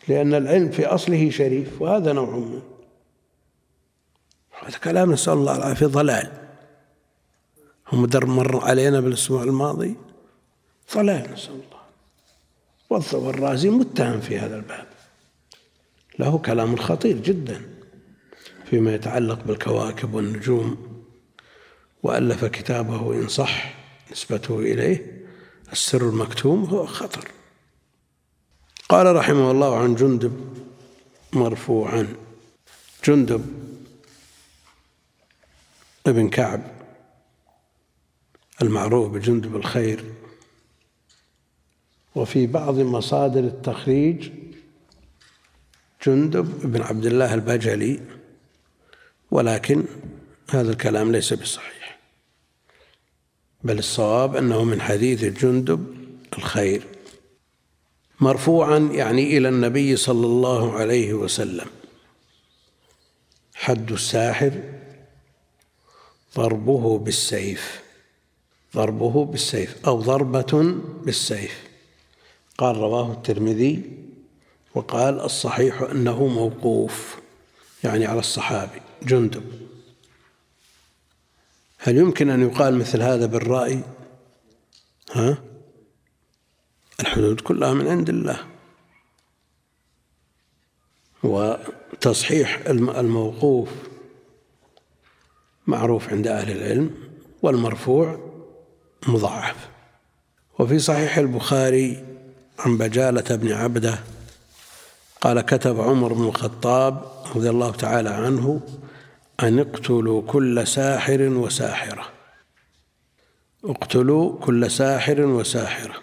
لأن 0.09 0.35
العلم 0.35 0.71
في 0.71 0.87
أصله 0.87 1.31
شريف 1.31 1.83
وهذا 1.83 2.13
نوع 2.13 2.31
منه. 2.31 2.63
هذا 4.63 4.79
كلام 4.79 5.13
نسأل 5.13 5.33
الله 5.33 5.57
العافية 5.57 5.87
ضلال. 5.87 6.47
هم 7.93 8.07
مر 8.15 8.65
علينا 8.65 9.01
بالأسبوع 9.01 9.43
الماضي 9.43 9.97
ضلال 10.95 11.33
نسأل 11.33 11.55
الله. 11.55 11.76
والرازي 12.91 13.71
متهم 13.71 14.21
في 14.21 14.39
هذا 14.39 14.57
الباب. 14.57 14.87
له 16.19 16.39
كلام 16.39 16.77
خطير 16.77 17.17
جدا 17.17 17.63
فيما 18.71 18.95
يتعلق 18.95 19.45
بالكواكب 19.45 20.15
والنجوم 20.15 21.03
وألف 22.03 22.45
كتابه 22.45 23.13
إن 23.13 23.29
صح 23.29 23.75
نسبته 24.13 24.59
إليه 24.59 25.27
السر 25.73 26.09
المكتوم 26.09 26.65
هو 26.65 26.87
خطر. 26.87 27.29
قال 28.89 29.17
رحمه 29.17 29.51
الله 29.51 29.79
عن 29.79 29.95
جندب 29.95 30.57
مرفوعا. 31.33 32.07
جندب 33.05 33.67
ابن 36.07 36.29
كعب 36.29 36.63
المعروف 38.63 39.13
بجندب 39.13 39.57
الخير 39.57 40.05
وفي 42.17 42.47
بعض 42.47 42.79
مصادر 42.79 43.41
التخريج 43.41 44.31
جندب 46.07 46.73
بن 46.73 46.83
عبد 46.83 47.07
الله 47.07 47.35
البجلي 47.35 48.01
ولكن 49.31 49.85
هذا 50.51 50.71
الكلام 50.71 51.13
ليس 51.13 51.33
بصحيح. 51.33 51.99
بل 53.65 53.79
الصواب 53.79 54.37
أنه 54.37 54.65
من 54.65 54.81
حديث 54.81 55.25
جندب 55.25 55.97
الخير 56.39 56.83
مرفوعا 58.21 58.79
يعني 58.79 59.37
إلى 59.37 59.49
النبي 59.49 59.97
صلى 59.97 60.27
الله 60.27 60.73
عليه 60.73 61.15
وسلم. 61.15 61.67
حد 63.55 63.93
الساحر 63.93 64.53
ضربه 66.37 66.99
بالسيف 66.99 67.83
ضربه 68.75 69.25
بالسيف 69.25 69.87
أو 69.87 70.01
ضربة 70.01 70.75
بالسيف. 71.05 71.66
قال 72.59 72.77
رواه 72.77 73.13
الترمذي 73.13 73.97
وقال 74.75 75.21
الصحيح 75.21 75.83
أنه 75.83 76.27
موقوف 76.27 77.17
يعني 77.85 78.07
على 78.07 78.19
الصحابي 78.19 78.81
جندب. 79.03 79.67
هل 81.79 81.97
يمكن 81.97 82.31
أن 82.31 82.43
يقال 82.43 82.79
مثل 82.79 83.03
هذا 83.03 83.27
بالرأي؟ 83.27 83.81
ها؟ 85.13 85.39
الحدود 87.01 87.41
كلها 87.41 87.75
من 87.75 87.89
عند 87.89 88.09
الله. 88.09 88.39
وتصحيح 91.23 92.63
الموقوف 92.69 93.69
معروف 95.67 96.09
عند 96.09 96.27
أهل 96.27 96.57
العلم 96.57 96.91
والمرفوع 97.43 98.33
مضاعف. 99.09 99.69
وفي 100.59 100.79
صحيح 100.79 101.19
البخاري 101.19 102.06
عن 102.59 102.79
بجالة 102.79 103.37
بن 103.37 103.53
عبدة 103.53 103.99
قال 105.21 105.41
كتب 105.41 105.81
عمر 105.81 106.13
بن 106.13 106.29
الخطاب 106.29 107.13
رضي 107.37 107.51
الله 107.51 107.71
تعالى 107.71 108.09
عنه 108.09 108.61
أن 109.43 109.59
اقتلوا 109.59 110.23
كل 110.23 110.67
ساحر 110.67 111.23
وساحرة. 111.23 112.13
اقتلوا 113.65 114.41
كل 114.41 114.71
ساحر 114.71 115.21
وساحرة. 115.21 115.95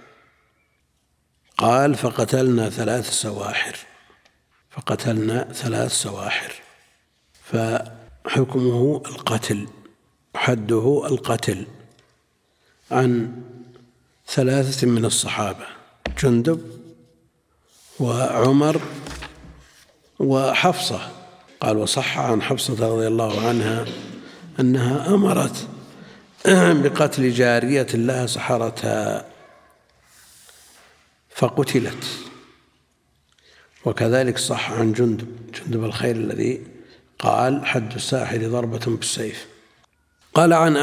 قال 1.58 1.96
فقتلنا 1.96 2.70
ثلاث 2.70 3.10
سواحر. 3.10 3.78
فقتلنا 4.70 5.54
ثلاث 5.54 5.92
سواحر. 5.92 6.54
فحكمه 7.44 9.02
القتل 9.06 9.68
حده 10.36 11.04
القتل 11.06 11.68
عن 12.92 13.42
ثلاثة 14.28 14.88
من 14.88 15.06
الصحابة. 15.06 15.83
جندب 16.20 16.62
وعمر 18.00 18.82
وحفصة. 20.20 21.12
قال 21.62 21.78
وصح 21.78 22.20
عن 22.20 22.42
حفصة 22.42 22.74
رضي 22.74 23.08
الله 23.08 23.48
عنها 23.48 23.86
أنها 24.60 25.08
أمرت 25.08 25.68
بقتل 26.84 27.32
جارية 27.32 27.88
لها 27.94 28.26
سحرتها 28.26 29.26
فقتلت. 31.30 32.06
وكذلك 33.86 34.38
صح 34.38 34.72
عن 34.72 34.94
جندب 34.94 35.52
جندب 35.52 35.84
الخير 35.84 36.16
الذي 36.16 36.62
قال 37.20 37.66
حد 37.66 37.94
الساحر 37.94 38.48
ضربة 38.48 38.86
بالسيف 38.88 39.53
قال 40.34 40.54
عن 40.54 40.78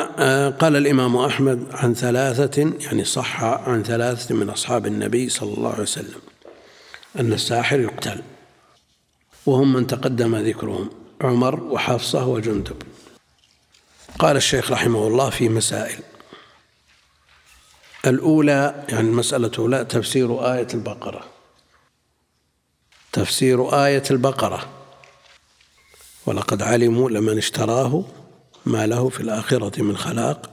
قال 0.50 0.76
الإمام 0.76 1.16
أحمد 1.16 1.66
عن 1.72 1.94
ثلاثة 1.94 2.72
يعني 2.80 3.04
صح 3.04 3.42
عن 3.44 3.82
ثلاثة 3.82 4.34
من 4.34 4.50
أصحاب 4.50 4.86
النبي 4.86 5.28
صلى 5.28 5.54
الله 5.54 5.70
عليه 5.70 5.82
وسلم 5.82 6.20
أن 7.20 7.32
الساحر 7.32 7.80
يقتل 7.80 8.22
وهم 9.46 9.72
من 9.72 9.86
تقدم 9.86 10.36
ذكرهم 10.36 10.90
عمر 11.20 11.62
وحفصة 11.62 12.26
وجندب. 12.26 12.82
قال 14.18 14.36
الشيخ 14.36 14.70
رحمه 14.70 15.06
الله 15.06 15.30
في 15.30 15.48
مسائل. 15.48 15.98
الأولى 18.06 18.84
يعني 18.88 19.08
المسألة 19.08 19.46
الأولى 19.46 19.84
تفسير 19.84 20.54
آية 20.54 20.68
البقرة. 20.74 21.24
تفسير 23.12 23.84
آية 23.84 24.02
البقرة. 24.10 24.68
ولقد 26.26 26.62
علموا 26.62 27.10
لمن 27.10 27.38
اشتراه 27.38 28.04
ما 28.66 28.86
له 28.86 29.08
في 29.08 29.20
الآخرة 29.20 29.82
من 29.82 29.96
خلاق 29.96 30.50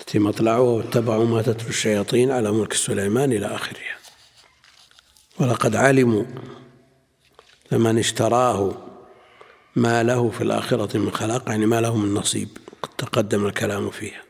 التي 0.00 0.18
مطلعه 0.18 0.60
واتبعوا 0.60 1.24
ما 1.24 1.42
تتلو 1.42 1.68
الشياطين 1.68 2.30
على 2.30 2.52
ملك 2.52 2.72
سليمان 2.72 3.32
إلى 3.32 3.46
آخرها 3.46 3.98
ولقد 5.40 5.76
علموا 5.76 6.24
لمن 7.72 7.98
اشتراه 7.98 8.74
ما 9.76 10.02
له 10.02 10.30
في 10.30 10.40
الآخرة 10.40 10.98
من 10.98 11.10
خلاق 11.10 11.48
يعني 11.48 11.66
ما 11.66 11.80
له 11.80 11.96
من 11.96 12.14
نصيب 12.14 12.48
قد 12.82 12.90
تقدم 12.98 13.46
الكلام 13.46 13.90
فيها. 13.90 14.22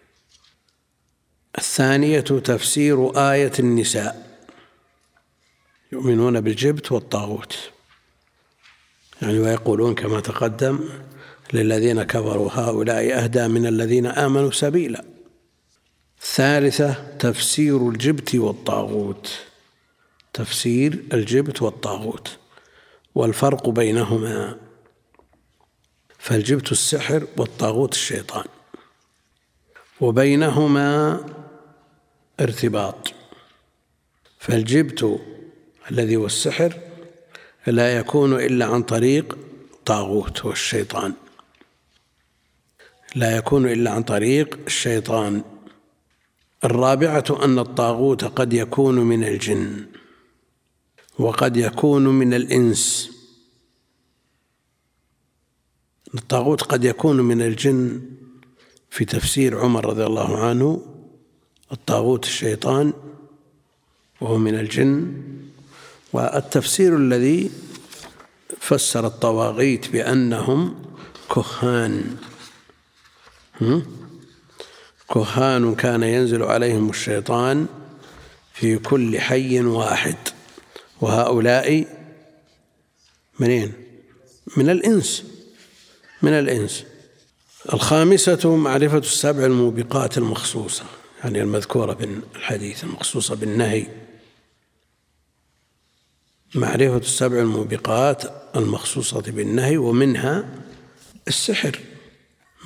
الثانية 1.58 2.20
تفسير 2.20 3.10
آية 3.32 3.52
النساء 3.58 4.38
يؤمنون 5.92 6.40
بالجبت 6.40 6.92
والطاغوت. 6.92 7.70
يعني 9.22 9.38
ويقولون 9.38 9.94
كما 9.94 10.20
تقدم 10.20 10.88
للذين 11.52 12.02
كفروا. 12.02 12.50
هؤلاء 12.52 13.24
أهدى 13.24 13.48
من 13.48 13.66
الذين 13.66 14.06
آمنوا 14.06 14.50
سبيلا. 14.50 15.04
الثالثة 16.22 17.16
تفسير 17.18 17.88
الجبت 17.88 18.34
والطاغوت. 18.34 19.38
تفسير 20.32 21.04
الجبت 21.12 21.62
والطاغوت 21.62 22.38
والفرق 23.14 23.68
بينهما. 23.68 24.56
فالجبت 26.18 26.72
السحر 26.72 27.26
والطاغوت 27.36 27.92
الشيطان. 27.92 28.44
وبينهما 30.00 31.20
ارتباط. 32.40 33.12
فالجبت 34.38 35.20
الذي 35.90 36.16
هو 36.16 36.26
السحر 36.26 36.74
لا 37.66 37.96
يكون 37.96 38.32
إلا 38.32 38.66
عن 38.66 38.82
طريق 38.82 39.38
طاغوت 39.86 40.44
والشيطان. 40.44 41.12
لا 43.14 43.36
يكون 43.36 43.68
إلا 43.68 43.90
عن 43.90 44.02
طريق 44.02 44.58
الشيطان. 44.66 45.42
الرابعة 46.64 47.24
أن 47.44 47.58
الطاغوت 47.58 48.24
قد 48.24 48.52
يكون 48.52 48.94
من 48.94 49.24
الجن 49.24 49.86
وقد 51.18 51.56
يكون 51.56 52.08
من 52.08 52.34
الإنس. 52.34 53.10
الطاغوت 56.14 56.62
قد 56.62 56.84
يكون 56.84 57.20
من 57.20 57.42
الجن 57.42 58.02
في 58.90 59.04
تفسير 59.04 59.58
عمر 59.60 59.86
رضي 59.86 60.06
الله 60.06 60.38
عنه. 60.38 60.82
الطاغوت 61.72 62.24
الشيطان 62.24 62.92
وهو 64.20 64.38
من 64.38 64.54
الجن. 64.54 65.22
والتفسير 66.12 66.96
الذي 66.96 67.50
فسر 68.60 69.06
الطواغيت 69.06 69.90
بأنهم 69.90 70.82
كهان. 71.34 72.16
كهان 75.14 75.74
كان 75.74 76.02
ينزل 76.02 76.42
عليهم 76.42 76.90
الشيطان 76.90 77.66
في 78.52 78.78
كل 78.78 79.20
حي 79.20 79.60
واحد. 79.60 80.16
وهؤلاء 81.00 81.86
منين؟ 83.40 83.72
من 84.56 84.70
الإنس. 84.70 85.24
من 86.22 86.32
الإنس. 86.32 86.84
الخامسة 87.72 88.56
معرفة 88.56 88.98
السبع 88.98 89.44
الموبقات 89.44 90.18
المخصوصة 90.18 90.84
يعني 91.24 91.42
المذكورة 91.42 91.92
بالحديث 91.92 92.84
المخصوصة 92.84 93.34
بالنهي. 93.34 93.86
معرفة 96.54 96.96
السبع 96.96 97.38
الموبقات 97.38 98.22
المخصوصة 98.56 99.20
بالنهي 99.20 99.76
ومنها 99.76 100.48
السحر. 101.28 101.80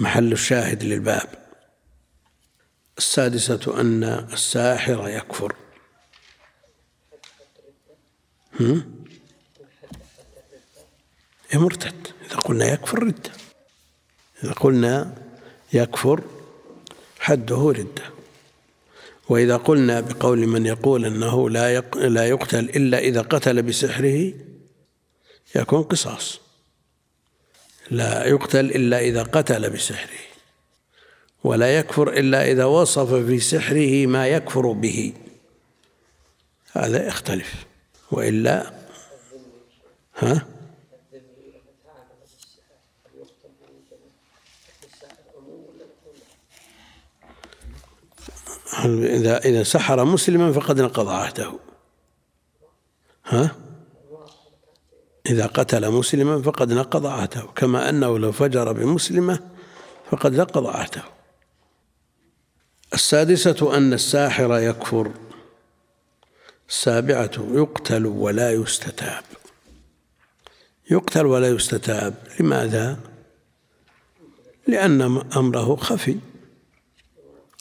محل 0.01 0.33
الشاهد 0.33 0.85
للباب. 0.85 1.49
السادسة 2.99 3.81
أن 3.81 4.05
الساحر 4.05 5.09
يكفر. 5.09 5.57
هم؟ 8.61 9.05
مرتد 11.55 12.09
إذا 12.27 12.37
قلنا 12.37 12.73
يكفر 12.73 13.03
ردة 13.03 13.31
إذا 14.45 14.53
قلنا 14.53 15.15
يكفر 15.73 16.23
حده 17.21 17.73
ردة 17.77 18.03
وإذا 19.29 19.57
قلنا 19.57 20.01
بقول 20.01 20.47
من 20.47 20.67
يقول 20.67 21.05
أنه 21.05 21.51
لا 21.51 21.81
لا 21.95 22.29
يقتل 22.29 22.59
إلا 22.59 22.99
إذا 22.99 23.21
قتل 23.21 23.63
بسحره 23.63 24.33
يكون 25.57 25.83
قصاص. 25.83 26.41
لا 27.91 28.27
يقتل 28.27 28.61
إلا 28.61 28.99
إذا 28.99 29.23
قتل 29.23 29.71
بسحره 29.71 30.19
ولا 31.45 31.79
يكفر 31.79 32.09
إلا 32.13 32.51
إذا 32.51 32.65
وصف 32.65 33.15
في 33.15 33.41
سحره 33.41 34.07
ما 34.07 34.27
يكفر 34.27 34.73
به. 34.73 35.13
هذا 36.73 37.07
يختلف. 37.07 37.67
وإلا 38.11 38.73
ها؟ 40.19 40.47
إذا 48.85 49.39
إذا 49.39 49.63
سحر 49.63 50.05
مسلما 50.05 50.53
فقد 50.53 50.81
نقض 50.81 51.09
عهده. 51.09 51.59
ها؟ 53.25 53.68
إذا 55.27 55.47
قتل 55.47 55.91
مسلما 55.91 56.43
فقد 56.43 56.73
نقض 56.73 57.07
عهده 57.07 57.43
كما 57.57 57.89
أنه 57.89 58.19
لو 58.19 58.33
فجر 58.33 58.73
بمسلمة 58.73 59.41
فقد 60.11 60.35
نقض 60.35 60.67
عهده. 60.67 61.03
السادسة 62.95 63.77
أن 63.77 63.93
الساحر 63.93 64.59
يكفر 64.59 65.13
السابعة 66.69 67.31
يقتل 67.51 68.07
ولا 68.07 68.53
يستتاب. 68.53 69.25
يقتل 70.91 71.27
ولا 71.27 71.49
يستتاب 71.49 72.15
لماذا؟ 72.41 72.99
لأن 74.67 75.03
أمره 75.37 75.77
خفي. 75.77 76.19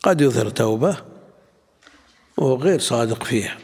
قد 0.04 0.22
يظهر 0.22 0.50
توبة 0.50 0.98
وهو 2.38 2.56
غير 2.56 2.80
صادق 2.80 3.24
فيها 3.24 3.58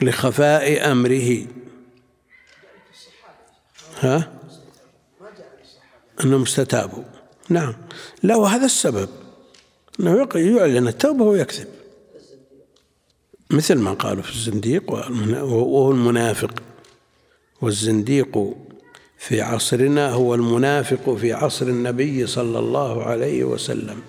لخفاء 0.00 0.92
أمره. 0.92 1.46
ها؟ 4.00 4.32
أنهم 6.24 6.42
استتابوا. 6.42 7.04
نعم. 7.48 7.74
لا 8.22 8.36
وهذا 8.36 8.64
السبب. 8.64 9.08
أنه 10.00 10.28
يعلن 10.34 10.88
التوبة 10.88 11.24
ويكذب 11.24 11.68
مثل 13.50 13.78
ما 13.78 13.92
قالوا 13.92 14.22
في 14.22 14.30
الزنديق 14.30 14.92
وهو 14.92 15.92
المنافق. 15.92 16.62
والزنديق 17.60 18.56
في 19.18 19.40
عصرنا 19.40 20.10
هو 20.10 20.34
المنافق 20.34 21.14
في 21.14 21.32
عصر 21.32 21.66
النبي 21.66 22.26
صلى 22.26 22.58
الله 22.58 23.04
عليه 23.04 23.44
وسلم. 23.44 24.02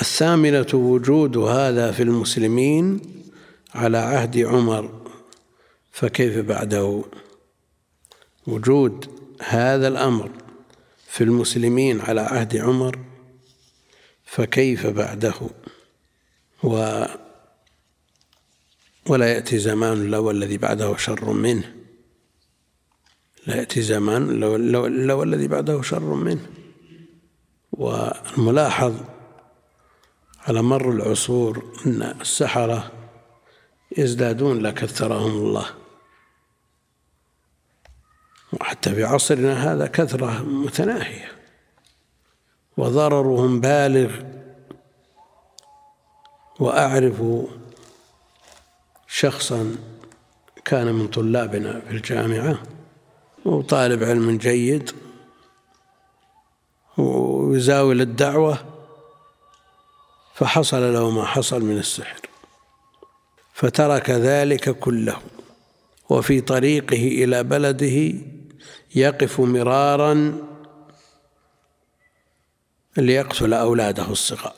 الثامنة 0.00 0.66
وجود 0.74 1.36
هذا 1.36 1.92
في 1.92 2.02
المسلمين 2.02 3.00
على 3.74 3.98
عهد 3.98 4.38
عمر 4.38 4.90
فكيف 5.92 6.38
بعده؟ 6.38 7.04
وجود 8.46 9.10
هذا 9.42 9.88
الأمر 9.88 10.30
في 11.08 11.24
المسلمين 11.24 12.00
على 12.00 12.20
عهد 12.20 12.56
عمر 12.56 12.98
فكيف 14.24 14.86
بعده؟ 14.86 15.34
و 16.62 17.04
ولا 19.08 19.32
يأتي 19.32 19.58
زمان 19.58 20.10
لو 20.10 20.30
الذي 20.30 20.58
بعده 20.58 20.96
شر 20.96 21.32
منه. 21.32 21.74
لا 23.46 23.56
يأتي 23.56 23.82
زمان 23.82 24.40
لو, 24.40 24.56
لو, 24.56 24.86
لو 24.86 25.22
الذي 25.22 25.48
بعده 25.48 25.82
شر 25.82 26.14
منه. 26.14 26.46
والملاحظ 27.72 28.94
على 30.38 30.62
مر 30.62 30.90
العصور 30.90 31.72
أن 31.86 32.02
السحرة 32.20 32.92
يزدادون 33.98 34.58
لا 34.58 34.70
كثرهم 34.70 35.30
الله. 35.30 35.85
وحتى 38.52 38.94
في 38.94 39.04
عصرنا 39.04 39.72
هذا 39.72 39.86
كثرة 39.86 40.42
متناهية. 40.42 41.32
وضررهم 42.76 43.60
بالغ. 43.60 44.12
وأعرف 46.60 47.22
شخصا 49.08 49.76
كان 50.64 50.94
من 50.94 51.08
طلابنا 51.08 51.80
في 51.80 51.90
الجامعة 51.90 52.62
وطالب 53.44 54.02
علم 54.02 54.38
جيد 54.38 54.90
ويزاول 56.98 58.00
الدعوة 58.00 58.58
فحصل 60.34 60.92
له 60.92 61.10
ما 61.10 61.24
حصل 61.24 61.64
من 61.64 61.78
السحر. 61.78 62.20
فترك 63.52 64.10
ذلك 64.10 64.70
كله 64.70 65.16
وفي 66.08 66.40
طريقه 66.40 67.06
إلى 67.24 67.42
بلده 67.42 68.14
يقف 68.96 69.40
مرارا 69.40 70.42
ليقتل 72.96 73.52
أولاده 73.52 74.10
الصغار. 74.10 74.56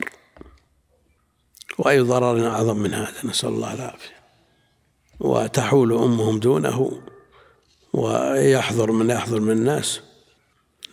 وأي 1.79 2.01
ضرر 2.01 2.47
أعظم 2.47 2.77
من 2.77 2.95
هذا؟ 2.95 3.15
نسأل 3.25 3.49
الله 3.49 3.75
العافية. 3.75 4.19
وتحول 5.21 5.93
أمهم 5.93 6.39
دونه 6.39 7.03
ويحضر 7.93 8.93
من 8.93 9.11
يحضر 9.11 9.41
من 9.41 9.51
الناس. 9.53 10.01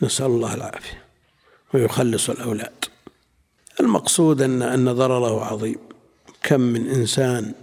نسأل 0.01 0.25
الله 0.25 0.53
العافية. 0.53 1.03
ويخلص 1.73 2.29
الأولاد. 2.29 2.85
المقصود 3.79 4.41
أن 4.41 4.61
أن 4.61 4.93
ضرره 4.93 5.45
عظيم. 5.45 5.79
كم 6.43 6.61
من 6.61 6.89
إنسان 6.89 7.53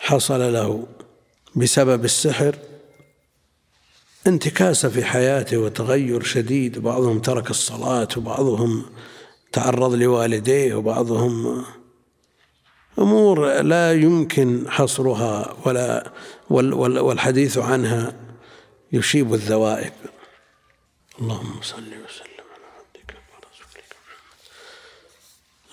حصل 0.00 0.52
له 0.52 0.86
بسبب 1.56 2.04
السحر 2.04 2.58
انتكاسة 4.26 4.88
في 4.88 5.04
حياته 5.04 5.58
وتغير 5.58 6.22
شديد. 6.22 6.78
وبعضهم 6.78 7.18
ترك 7.18 7.50
الصلاة 7.50 8.08
وبعضهم 8.16 8.84
تعرض 9.52 9.94
لوالديه 9.94 10.74
وبعضهم 10.74 11.64
أمور 12.98 13.62
لا 13.62 13.92
يمكن 13.92 14.70
حصرها 14.70 15.56
ولا 15.66 16.10
والحديث 16.50 17.58
عنها 17.58 18.16
يشيب 18.92 19.34
الذوائب 19.34 19.92
اللهم 21.20 21.62
صل 21.62 21.76
وسلم 21.76 22.44
على 22.54 22.66
عبدك 22.78 23.14
ورسولك 23.30 23.96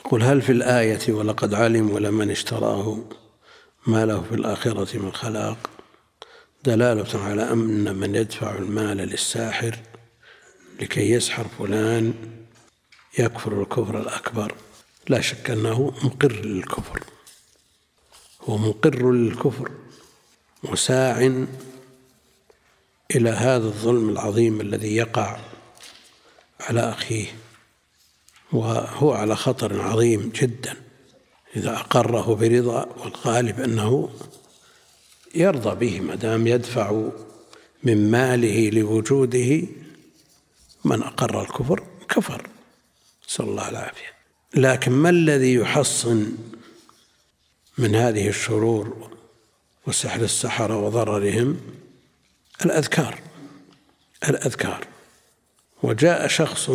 يقول 0.05 0.23
هل 0.23 0.41
في 0.41 0.51
الآية 0.51 1.13
ولقد 1.13 1.53
علموا 1.53 1.99
لمن 1.99 2.31
اشتراه 2.31 2.97
ما 3.87 4.05
له 4.05 4.21
في 4.29 4.35
الآخرة 4.35 4.97
من 4.97 5.13
خلاق. 5.13 5.57
دلالة 6.63 7.23
على 7.23 7.51
أن 7.51 7.95
من 7.95 8.15
يدفع 8.15 8.55
المال 8.55 8.97
للساحر 8.97 9.79
لكي 10.81 11.11
يسحر 11.11 11.45
فلان 11.59 12.13
يكفر 13.19 13.61
الكفر 13.61 13.99
الأكبر. 13.99 14.55
لا 15.07 15.21
شك 15.21 15.49
أنه 15.49 15.93
مقر 16.03 16.31
للكفر. 16.31 17.03
هو 18.41 18.57
مقر 18.57 19.11
للكفر 19.11 19.71
مساع 20.63 21.17
إلى 23.15 23.29
هذا 23.29 23.65
الظلم 23.65 24.09
العظيم 24.09 24.61
الذي 24.61 24.95
يقع 24.95 25.39
على 26.59 26.89
أخيه 26.89 27.27
وهو 28.51 29.13
على 29.13 29.35
خطر 29.35 29.81
عظيم 29.81 30.31
جدا. 30.35 30.75
إذا 31.55 31.75
أقره 31.75 32.35
برضا 32.35 32.85
والغالب 32.97 33.59
أنه 33.59 34.09
يرضى 35.35 35.75
به 35.75 35.99
ما 35.99 36.15
دام 36.15 36.47
يدفع 36.47 37.09
من 37.83 38.11
ماله 38.11 38.69
لوجوده 38.69 39.67
من 40.85 41.03
أقر 41.03 41.41
الكفر 41.41 41.83
كفر. 42.09 42.47
نسأل 43.29 43.45
الله 43.45 43.69
العافية. 43.69 44.11
لكن 44.55 44.91
ما 44.91 45.09
الذي 45.09 45.53
يحصن 45.53 46.31
من 47.77 47.95
هذه 47.95 48.27
الشرور 48.27 49.11
وسحر 49.87 50.21
السحرة 50.21 50.77
وضررهم؟ 50.77 51.61
الأذكار. 52.65 53.19
الأذكار. 54.29 54.87
وجاء 55.83 56.27
شخص 56.27 56.71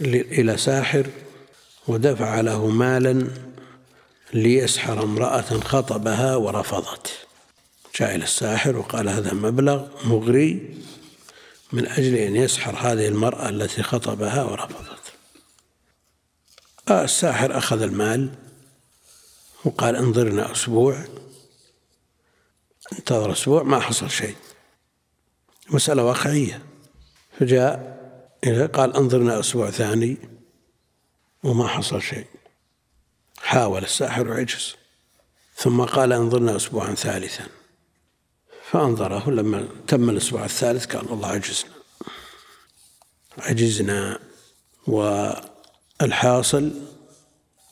إلى 0.00 0.56
ساحر 0.56 1.06
ودفع 1.88 2.40
له 2.40 2.66
مالا 2.66 3.28
ليسحر 4.34 5.02
امرأة 5.02 5.60
خطبها 5.60 6.36
ورفضت. 6.36 7.26
جاء 8.00 8.14
إلى 8.14 8.24
الساحر 8.24 8.76
وقال 8.76 9.08
هذا 9.08 9.34
مبلغ 9.34 9.88
مغري 10.04 10.76
من 11.72 11.86
أجل 11.86 12.14
أن 12.14 12.36
يسحر 12.36 12.76
هذه 12.76 13.08
المرأة 13.08 13.48
التي 13.48 13.82
خطبها 13.82 14.42
ورفضت. 14.42 15.12
الساحر 16.90 17.58
أخذ 17.58 17.82
المال 17.82 18.34
وقال 19.64 19.96
انظرنا 19.96 20.52
أسبوع. 20.52 21.04
انتظر 22.92 23.32
أسبوع 23.32 23.62
ما 23.62 23.80
حصل 23.80 24.10
شيء. 24.10 24.36
مسألة 25.70 26.04
واقعية. 26.04 26.62
فجاء 27.38 27.96
قال 28.72 28.96
انظرنا 28.96 29.40
أسبوع 29.40 29.70
ثاني 29.70 30.16
وما 31.42 31.68
حصل 31.68 32.02
شيء. 32.02 32.26
حاول 33.46 33.84
الساحر 33.84 34.28
وعجز 34.28 34.74
ثم 35.56 35.84
قال 35.84 36.12
انظرنا 36.12 36.56
أسبوعا 36.56 36.94
ثالثا. 36.94 37.46
فأنظره 38.70 39.30
لما 39.30 39.68
تم 39.88 40.10
الأسبوع 40.10 40.44
الثالث 40.44 40.96
قال 40.96 41.10
والله 41.10 41.28
عجزنا. 41.28 41.70
عجزنا 43.38 44.18
والحاصل 44.86 46.72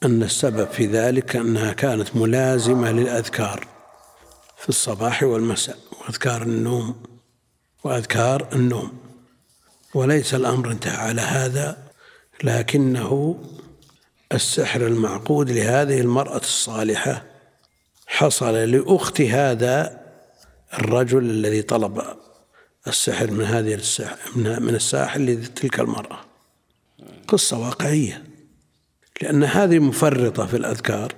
أن 0.04 0.22
السبب 0.22 0.70
في 0.70 0.86
ذلك 0.86 1.36
أنها 1.36 1.72
كانت 1.72 2.16
ملازمة 2.16 2.90
للأذكار 2.92 3.66
في 4.58 4.68
الصباح 4.68 5.22
والمساء 5.22 5.78
وأذكار 6.00 6.42
النوم 6.42 7.02
وأذكار 7.84 8.48
النوم. 8.52 8.98
وليس 9.94 10.34
الأمر 10.34 10.70
انتهى 10.70 10.96
على 10.96 11.20
هذا 11.20 11.84
لكنه 12.44 13.40
السحر 14.32 14.86
المعقود 14.86 15.50
لهذه 15.50 16.00
المرأة 16.00 16.36
الصالحة 16.36 17.24
حصل 18.06 18.54
لأخت 18.54 19.20
هذا 19.20 20.00
الرجل 20.78 21.30
الذي 21.30 21.62
طلب 21.62 22.02
السحر 22.86 23.30
من 23.30 23.44
هذه 23.44 23.74
السحر 23.74 24.18
من 24.36 24.74
الساحر 24.74 25.20
لتلك 25.20 25.80
المرأة. 25.80 26.20
قصة 27.28 27.58
واقعية 27.58 28.24
لأن 29.22 29.44
هذه 29.44 29.78
مفرطة 29.78 30.46
في 30.46 30.56
الأذكار 30.56 31.12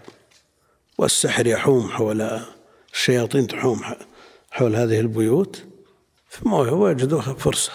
والسحر 0.99 1.47
يحوم 1.47 1.88
حول 1.88 2.40
الشياطين 2.92 3.47
تحوم 3.47 3.81
حول 4.51 4.77
هذه 4.77 5.01
البيوت 5.01 5.64
فما 6.29 6.59
وجدوها 6.59 7.35
فرصة. 7.35 7.73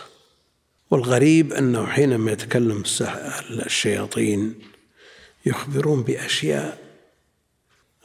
والغريب 0.91 1.53
أنه 1.53 1.85
حينما 1.85 2.31
يتكلم 2.31 2.83
الشياطين 3.49 4.70
يخبرون 5.45 6.03
بأشياء 6.03 6.81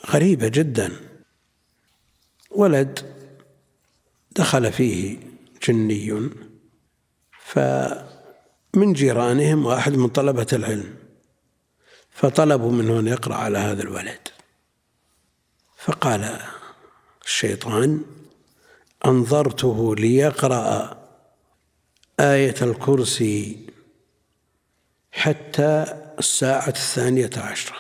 غريبة 0.07 0.49
جدا. 0.49 0.93
ولد 2.51 3.17
دخل 4.31 4.73
فيه 4.73 5.19
جني. 5.69 6.31
فمن 7.45 8.93
جيرانهم 8.93 9.67
واحد 9.67 9.93
من 9.93 10.09
طلبة 10.09 10.47
العلم 10.53 10.95
فطلبوا 12.11 12.73
منه 12.73 13.01
أن 13.01 13.07
يقرأ 13.07 13.35
على 13.35 13.59
هذا 13.59 13.83
الولد. 13.83 14.29
فقال 15.77 16.41
الشيطان 17.25 18.05
أنظرته 19.07 19.97
ليقرأ 19.97 20.99
آية 22.21 22.55
الكرسي 22.63 23.67
حتى 25.13 26.06
الساعة 26.19 26.69
الثانية 26.69 27.31
عشرة. 27.37 27.77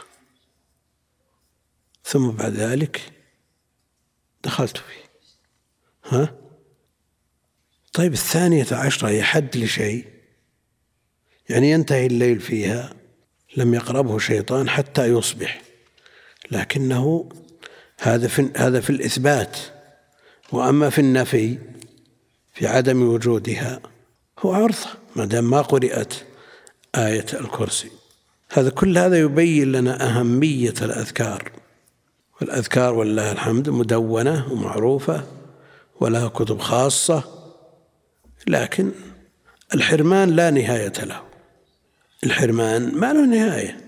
ثم 2.04 2.30
بعد 2.30 2.52
ذلك 2.52 3.12
دخلت 4.44 4.76
فيه. 4.76 5.06
ها؟ 6.04 6.34
طيب 7.92 8.12
الثانية 8.12 8.66
عشرة 8.72 9.08
هي 9.08 9.22
حد 9.22 9.56
لشيء؟ 9.56 10.06
يعني 11.48 11.70
ينتهي 11.70 12.06
الليل 12.06 12.40
فيها 12.40 12.94
لم 13.56 13.74
يقربه 13.74 14.18
شيطان 14.18 14.68
حتى 14.68 15.06
يصبح. 15.06 15.62
لكنه 16.50 17.28
هذا 18.00 18.28
في 18.28 18.50
هذا 18.56 18.80
في 18.80 18.90
الإثبات. 18.90 19.56
وأما 20.52 20.90
في 20.90 20.98
النفي 20.98 21.58
في 22.54 22.66
عدم 22.66 23.02
وجودها 23.02 23.80
هو 24.38 24.52
عرضة 24.52 24.88
ما 25.16 25.24
دام 25.24 25.50
ما 25.50 25.62
قرأت 25.62 26.14
آية 26.94 27.26
الكرسي. 27.32 27.90
هذا 28.50 28.70
كل 28.70 28.98
هذا 28.98 29.18
يبين 29.18 29.72
لنا 29.72 30.06
أهمية 30.08 30.74
الأذكار. 30.82 31.52
والأذكار 32.40 32.94
ولله 32.94 33.32
الحمد 33.32 33.68
مدونة 33.70 34.52
ومعروفة 34.52 35.24
ولها 36.00 36.28
كتب 36.28 36.58
خاصة 36.58 37.24
لكن 38.46 38.90
الحرمان 39.74 40.30
لا 40.30 40.50
نهاية 40.50 40.92
له. 41.02 41.22
الحرمان 42.24 42.94
ما 42.94 43.12
له 43.12 43.26
نهاية. 43.26 43.80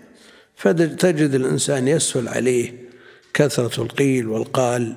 فتجد 0.57 1.35
الإنسان 1.35 1.89
يسهل 1.89 2.29
عليه 2.29 2.89
كثرة 3.35 3.83
القيل 3.83 4.29
والقال 4.29 4.97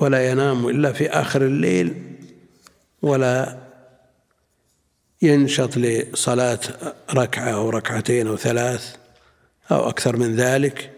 ولا 0.00 0.30
ينام 0.30 0.68
إلا 0.68 0.92
في 0.92 1.10
آخر 1.10 1.42
الليل 1.42 2.02
ولا 3.02 3.65
ينشط 5.22 5.76
لصلاة 5.76 6.60
ركعة 7.14 7.50
أو 7.50 7.70
ركعتين 7.70 8.26
أو 8.26 8.36
ثلاث 8.36 8.96
أو 9.70 9.88
أكثر 9.88 10.16
من 10.16 10.36
ذلك 10.36 10.90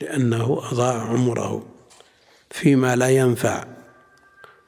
لأنه 0.00 0.60
أضاع 0.72 1.02
عمره 1.02 1.66
فيما 2.50 2.96
لا 2.96 3.08
ينفع 3.08 3.64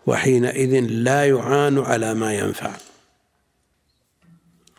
وحينئذ 0.06 0.80
لا 0.80 1.28
يعان 1.28 1.78
على 1.78 2.14
ما 2.14 2.34
ينفع. 2.34 2.76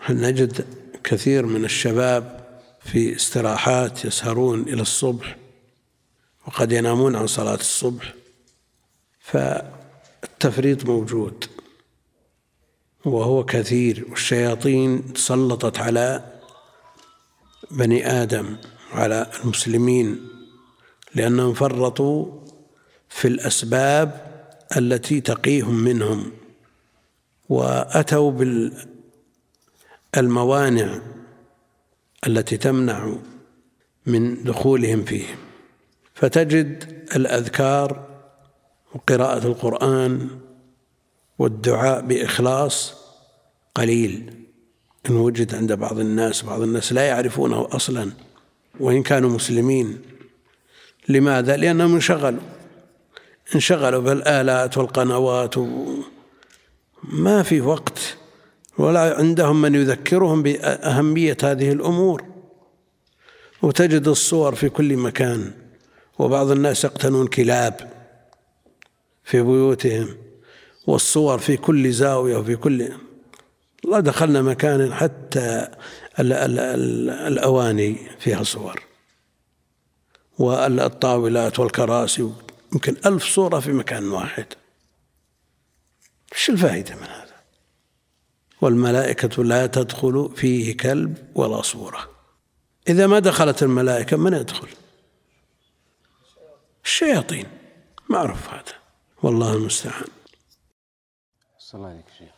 نجد 0.09 0.65
كثير 1.03 1.45
من 1.45 1.65
الشباب 1.65 2.45
في 2.85 3.15
استراحات 3.15 4.05
يسهرون 4.05 4.61
إلى 4.61 4.81
الصبح 4.81 5.37
وقد 6.47 6.71
ينامون 6.71 7.15
عن 7.15 7.27
صلاة 7.27 7.55
الصبح؟ 7.55 8.13
فالتفريط 9.19 10.85
موجود. 10.85 11.45
وهو 13.05 13.45
كثير 13.45 14.05
والشياطين 14.09 15.13
تسلطت 15.13 15.79
على 15.79 16.33
بني 17.71 18.07
آدم 18.07 18.57
على 18.91 19.31
المسلمين 19.43 20.27
لأنهم 21.15 21.53
فرطوا 21.53 22.25
في 23.09 23.27
الأسباب 23.27 24.33
التي 24.77 25.21
تقيهم 25.21 25.75
منهم 25.75 26.31
وأتوا 27.49 28.31
بالموانع 30.15 31.01
التي 32.27 32.57
تمنع 32.57 33.15
من 34.05 34.43
دخولهم 34.43 35.03
فيه. 35.03 35.25
فتجد 36.13 37.03
الأذكار 37.15 38.07
وقراءة 38.95 39.47
القرآن 39.47 40.29
والدعاء 41.39 42.01
بإخلاص 42.01 42.93
قليل. 43.75 44.33
إن 45.09 45.15
وجد 45.15 45.55
عند 45.55 45.73
بعض 45.73 45.99
الناس 45.99 46.41
بعض 46.41 46.61
الناس 46.61 46.93
لا 46.93 47.01
يعرفونه 47.01 47.67
أصلا 47.71 48.11
وإن 48.79 49.03
كانوا 49.03 49.29
مسلمين. 49.29 50.01
لماذا؟ 51.09 51.57
لأنهم 51.57 51.93
انشغلوا. 51.95 52.41
انشغلوا 53.55 54.01
بالآلات 54.01 54.77
والقنوات 54.77 55.55
ما 57.03 57.43
في 57.43 57.61
وقت 57.61 58.17
ولا 58.77 59.17
عندهم 59.17 59.61
من 59.61 59.75
يذكرهم 59.75 60.43
بأهمية 60.43 61.37
هذه 61.43 61.71
الأمور. 61.71 62.23
وتجد 63.61 64.07
الصور 64.07 64.55
في 64.55 64.69
كل 64.69 64.97
مكان 64.97 65.51
وبعض 66.19 66.51
الناس 66.51 66.83
يقتنون 66.83 67.27
كلاب 67.27 67.93
في 69.23 69.41
بيوتهم. 69.41 70.22
والصور 70.87 71.37
في 71.37 71.57
كل 71.57 71.91
زاوية 71.91 72.37
وفي 72.37 72.55
كل 72.55 72.93
والله 73.83 73.99
دخلنا 73.99 74.41
مكان 74.41 74.93
حتى 74.93 75.67
الأواني 76.19 77.97
فيها 78.19 78.43
صور. 78.43 78.83
والطاولات 80.39 81.59
والكراسي 81.59 82.31
يمكن 82.73 82.95
ألف 83.05 83.23
صورة 83.23 83.59
في 83.59 83.71
مكان 83.71 84.09
واحد. 84.09 84.45
إيش 86.33 86.49
الفائدة 86.49 86.95
من 86.95 87.03
هذا؟ 87.03 87.33
والملائكة 88.61 89.43
لا 89.43 89.67
تدخل 89.67 90.29
فيه 90.35 90.77
كلب 90.77 91.17
ولا 91.35 91.61
صورة. 91.61 92.09
إذا 92.89 93.07
ما 93.07 93.19
دخلت 93.19 93.63
الملائكة 93.63 94.17
من 94.17 94.33
يدخل؟ 94.33 94.67
الشياطين. 96.85 97.45
معروف 98.09 98.49
هذا. 98.49 98.73
والله 99.23 99.53
المستعان. 99.53 100.07
صلى 101.73 101.79
الله 101.79 101.89
عليك 101.89 102.05
شيخ. 102.19 102.33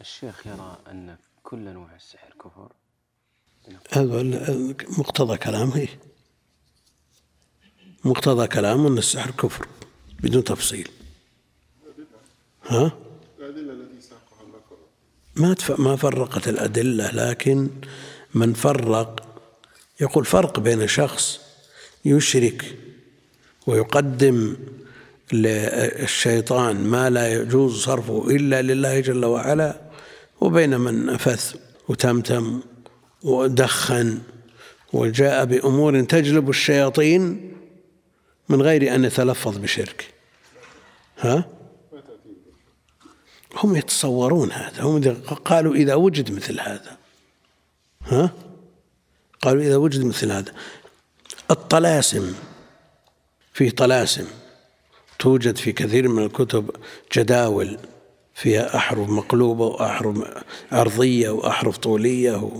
الشيخ 0.00 0.46
يرى 0.46 0.78
أن 0.90 1.16
كل 1.42 1.68
أنواع 1.68 1.96
السحر 1.96 2.34
كفر. 2.40 2.72
هذا 3.92 4.22
مقتضى 4.98 5.36
كلامه. 5.36 5.88
مقتضى 8.04 8.46
كلامه 8.48 8.88
أن 8.88 8.98
السحر 8.98 9.30
كفر 9.30 9.68
بدون 10.20 10.44
تفصيل. 10.44 10.90
ها؟ 12.66 12.98
الأدلة 13.38 13.72
التي 13.72 14.14
ما 15.36 15.56
ما 15.78 15.96
فرقت 15.96 16.48
الأدلة 16.48 17.10
لكن 17.10 17.70
من 18.34 18.54
فرق 18.54 19.40
يقول 20.00 20.24
فرق 20.24 20.60
بين 20.60 20.86
شخص 20.88 21.40
يشرك 22.04 22.78
ويقدم 23.66 24.56
للشيطان 25.32 26.76
ما 26.76 27.10
لا 27.10 27.32
يجوز 27.32 27.84
صرفه 27.84 28.30
إلا 28.30 28.62
لله 28.62 29.00
جل 29.00 29.24
وعلا 29.24 29.80
وبين 30.40 30.80
من 30.80 31.06
نفث 31.06 31.56
وتمتم 31.88 32.60
ودخن 33.22 34.18
وجاء 34.92 35.44
بأمور 35.44 36.00
تجلب 36.00 36.50
الشياطين 36.50 37.52
من 38.48 38.62
غير 38.62 38.94
أن 38.94 39.04
يتلفظ 39.04 39.58
بشرك. 39.58 40.14
ها؟ 41.18 41.44
هم 43.56 43.76
يتصورون 43.76 44.52
هذا 44.52 44.82
هم 44.82 45.22
قالوا 45.44 45.74
إذا 45.74 45.94
وجد 45.94 46.32
مثل 46.32 46.60
هذا. 46.60 46.96
ها؟ 48.06 48.30
قالوا 49.42 49.62
إذا 49.62 49.76
وجد 49.76 50.04
مثل 50.04 50.32
هذا. 50.32 50.52
الطلاسم 51.50 52.34
فيه 53.52 53.70
طلاسم. 53.70 54.26
توجد 55.18 55.56
في 55.56 55.72
كثير 55.72 56.08
من 56.08 56.22
الكتب 56.22 56.70
جداول 57.16 57.78
فيها 58.34 58.76
أحرف 58.76 59.08
مقلوبة 59.08 59.64
وأحرف 59.64 60.44
عرضية 60.72 61.30
وأحرف 61.30 61.78
طولية 61.78 62.50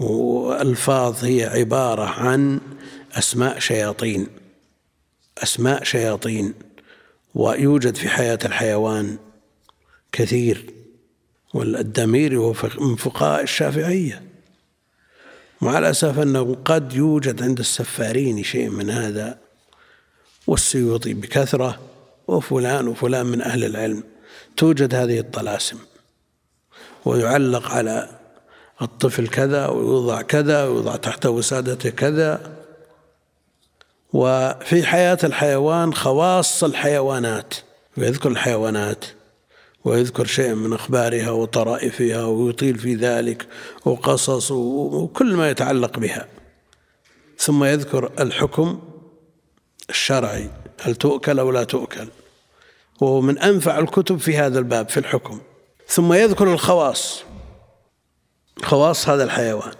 وألفاظ 0.00 1.24
هي 1.24 1.44
عبارة 1.44 2.04
عن 2.04 2.60
أسماء 3.12 3.58
شياطين 3.58 4.26
أسماء 5.38 5.84
شياطين 5.84 6.54
ويوجد 7.34 7.96
في 7.96 8.08
حياة 8.08 8.38
الحيوان 8.44 9.16
كثير 10.12 10.74
والدميري 11.54 12.36
هو 12.36 12.54
من 12.80 12.96
فقهاء 12.96 13.42
الشافعية. 13.42 14.22
مع 15.60 15.78
الأسف 15.78 16.18
أنه 16.18 16.56
قد 16.64 16.92
يوجد 16.92 17.42
عند 17.42 17.58
السفارين 17.58 18.42
شيء 18.42 18.70
من 18.70 18.90
هذا 18.90 19.38
والسيوطي 20.46 21.14
بكثرة 21.14 21.78
وفلان 22.28 22.88
وفلان 22.88 23.26
من 23.26 23.42
أهل 23.42 23.64
العلم. 23.64 24.04
توجد 24.56 24.94
هذه 24.94 25.18
الطلاسم. 25.18 25.78
ويعلق 27.04 27.68
على 27.70 28.08
الطفل 28.82 29.28
كذا 29.28 29.66
ويوضع 29.66 30.22
كذا 30.22 30.64
ويوضع 30.64 30.96
تحت 30.96 31.26
وسادته 31.26 31.90
كذا. 31.90 32.52
وفي 34.12 34.82
حياة 34.82 35.18
الحيوان 35.24 35.94
خواص 35.94 36.64
الحيوانات. 36.64 37.54
ويذكر 37.98 38.28
الحيوانات. 38.28 39.04
ويذكر 39.84 40.26
شيء 40.26 40.54
من 40.54 40.72
أخبارها 40.72 41.30
وطرائفها 41.30 42.24
ويطيل 42.24 42.78
في 42.78 42.94
ذلك 42.94 43.46
وقصص 43.84 44.50
وكل 44.50 45.34
ما 45.34 45.50
يتعلق 45.50 45.98
بها. 45.98 46.26
ثم 47.38 47.64
يذكر 47.64 48.12
الحكم 48.20 48.80
الشرعي 49.90 50.50
هل 50.80 50.94
تؤكل 50.94 51.38
أو 51.38 51.50
لا 51.50 51.64
تؤكل؟ 51.64 52.08
وهو 53.00 53.20
من 53.20 53.38
أنفع 53.38 53.78
الكتب 53.78 54.16
في 54.16 54.36
هذا 54.36 54.58
الباب 54.58 54.88
في 54.88 55.00
الحكم. 55.00 55.40
ثم 55.88 56.12
يذكر 56.12 56.52
الخواص. 56.52 57.22
خواص 58.62 59.08
هذا 59.08 59.24
الحيوان. 59.24 59.72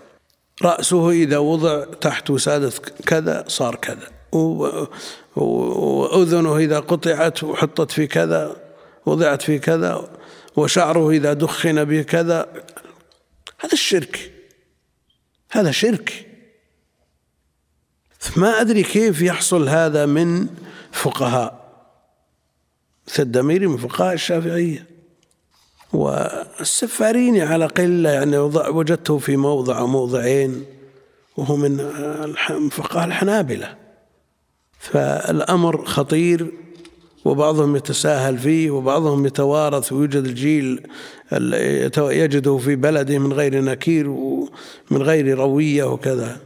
رأسه 0.62 1.10
إذا 1.10 1.38
وضع 1.38 1.84
تحت 1.84 2.30
وسادة 2.30 2.72
كذا 3.06 3.44
صار 3.48 3.74
كذا. 3.74 4.10
وأذنه 5.36 6.56
إذا 6.56 6.80
قطعت 6.80 7.44
وحطت 7.44 7.90
في 7.90 8.06
كذا 8.06 8.56
وضعت 9.06 9.42
في 9.42 9.58
كذا 9.58 10.10
وشعره 10.56 11.10
إذا 11.10 11.32
دخن 11.32 11.84
بكذا 11.84 12.46
هذا 13.60 13.72
الشرك. 13.72 14.32
هذا 15.50 15.70
شرك. 15.70 16.26
ما 18.36 18.60
أدري 18.60 18.82
كيف 18.82 19.22
يحصل 19.22 19.68
هذا 19.68 20.06
من 20.06 20.46
فقهاء. 20.92 21.66
الدميري 23.18 23.66
من 23.66 23.76
فقهاء 23.76 24.14
الشافعية. 24.14 24.86
والسفاريني 25.92 27.42
على 27.42 27.66
قلة 27.66 28.10
يعني 28.10 28.38
وجدته 28.38 29.18
في 29.18 29.36
موضع 29.36 29.78
أو 29.78 29.86
موضعين 29.86 30.64
وهو 31.36 31.56
من 31.56 31.78
فقهاء 32.70 33.06
الحنابلة. 33.06 33.74
فالأمر 34.78 35.84
خطير 35.84 36.52
وبعضهم 37.24 37.76
يتساهل 37.76 38.38
فيه 38.38 38.70
وبعضهم 38.70 39.26
يتوارث 39.26 39.92
ويوجد 39.92 40.24
الجيل 40.24 40.86
يجده 41.98 42.58
في 42.58 42.76
بلده 42.76 43.18
من 43.18 43.32
غير 43.32 43.60
نكير 43.60 44.08
ومن 44.10 45.02
غير 45.02 45.38
روية 45.38 45.84
وكذا. 45.84 46.45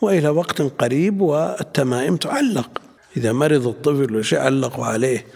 وإلى 0.00 0.28
وقت 0.28 0.62
قريب 0.62 1.20
والتمائم 1.20 2.16
تعلق. 2.16 2.82
إذا 3.16 3.32
مرض 3.32 3.66
الطفل 3.66 4.16
وشيء 4.16 4.38
علقوا 4.38 4.86
عليه 4.86 5.26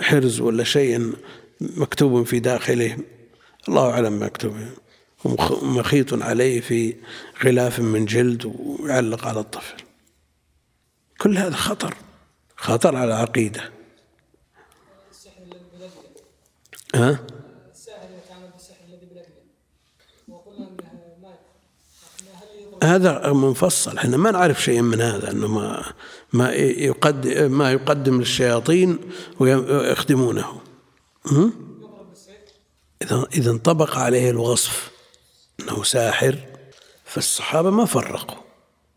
حرز 0.00 0.40
ولا 0.40 0.64
شيء 0.64 1.12
مكتوب 1.60 2.26
في 2.26 2.40
داخله 2.40 2.96
الله 3.68 3.90
أعلم 3.90 4.22
مكتوب. 4.22 4.56
مخيط 5.62 6.22
عليه 6.22 6.60
في 6.60 6.96
غلاف 7.44 7.80
من 7.80 8.04
جلد 8.04 8.52
ويعلق 8.80 9.26
على 9.26 9.40
الطفل. 9.40 9.74
كل 11.18 11.38
هذا 11.38 11.54
خطر 11.54 11.94
خطر 12.56 12.96
على 12.96 13.14
العقيدة 13.14 13.70
ها؟ 16.94 17.18
هذا 22.82 23.32
منفصل. 23.32 23.98
إحنا 23.98 24.16
ما 24.16 24.30
نعرف 24.30 24.62
شيء 24.64 24.82
من 24.82 25.00
هذا 25.00 25.30
إنه 25.30 25.48
ما 25.48 25.92
ما 26.32 26.52
يقدم 26.52 27.52
ما 27.52 27.72
يقدم 27.72 28.18
للشياطين 28.18 28.98
ويخدمونه. 29.38 30.60
إذا 33.02 33.26
إذا 33.34 33.50
انطبق 33.50 33.98
عليه 33.98 34.30
الوصف 34.30 34.90
إنه 35.60 35.82
ساحر 35.82 36.38
فالصحابة 37.04 37.70
ما 37.70 37.84
فرقوا 37.84 38.42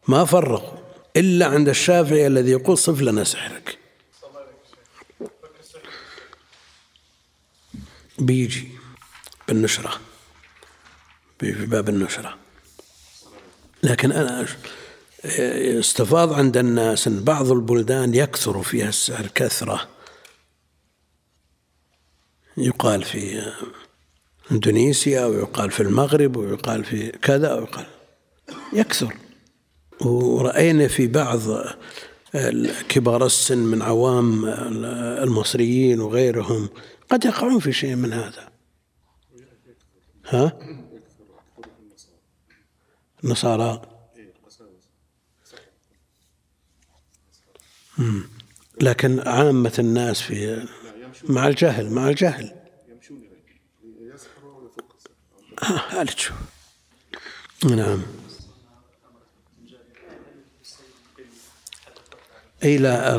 ما 0.08 0.26
فرقوا 0.26 0.80
إلا 1.18 1.46
عند 1.46 1.70
الشافعي 1.70 2.28
الذي 2.28 2.52
يقول 2.52 2.78
صف 2.78 3.02
لنا 3.02 3.24
سحرك. 3.24 3.78
بيجي 8.20 8.68
بالنشرة 9.48 10.00
في 11.40 11.52
باب 11.66 11.90
النشرة. 11.90 12.38
لكن 13.84 14.12
أنا 14.12 14.46
استفاض 15.80 16.34
عند 16.34 16.58
الناس 16.58 17.08
أن 17.08 17.24
بعض 17.24 17.52
البلدان 17.52 18.16
يكثر 18.16 18.64
فيها 18.64 18.90
السحر 18.90 19.28
كثرة. 19.36 19.90
يقال 22.58 23.04
في 23.04 23.52
إندونيسيا 24.52 25.26
ويقال 25.26 25.72
في 25.72 25.84
المغرب 25.84 26.36
ويقال 26.36 26.84
في 26.84 27.10
كذا 27.12 27.54
ويقال 27.54 27.86
يكثر. 28.74 29.18
ورأينا 30.02 30.88
في 30.88 31.08
بعض 31.08 31.40
كبار 32.90 33.26
السن 33.26 33.58
من 33.58 33.82
عوام 33.82 34.46
المصريين 35.24 36.00
وغيرهم 36.02 36.70
قد 37.10 37.26
يقعون 37.26 37.60
في 37.60 37.74
شيء 37.74 37.96
من 37.96 38.14
هذا. 38.14 38.52
ها؟ 40.28 40.60
النصارى. 43.24 43.82
لكن 48.82 49.20
عامة 49.20 49.74
الناس 49.80 50.22
في 50.22 50.68
مع 51.24 51.48
الجهل 51.48 51.90
مع 51.92 52.10
الجهل. 52.10 52.56
آه 55.64 56.04
تشوف 56.04 56.38
نعم. 57.66 58.02
إي 62.64 62.78
لا 62.78 63.16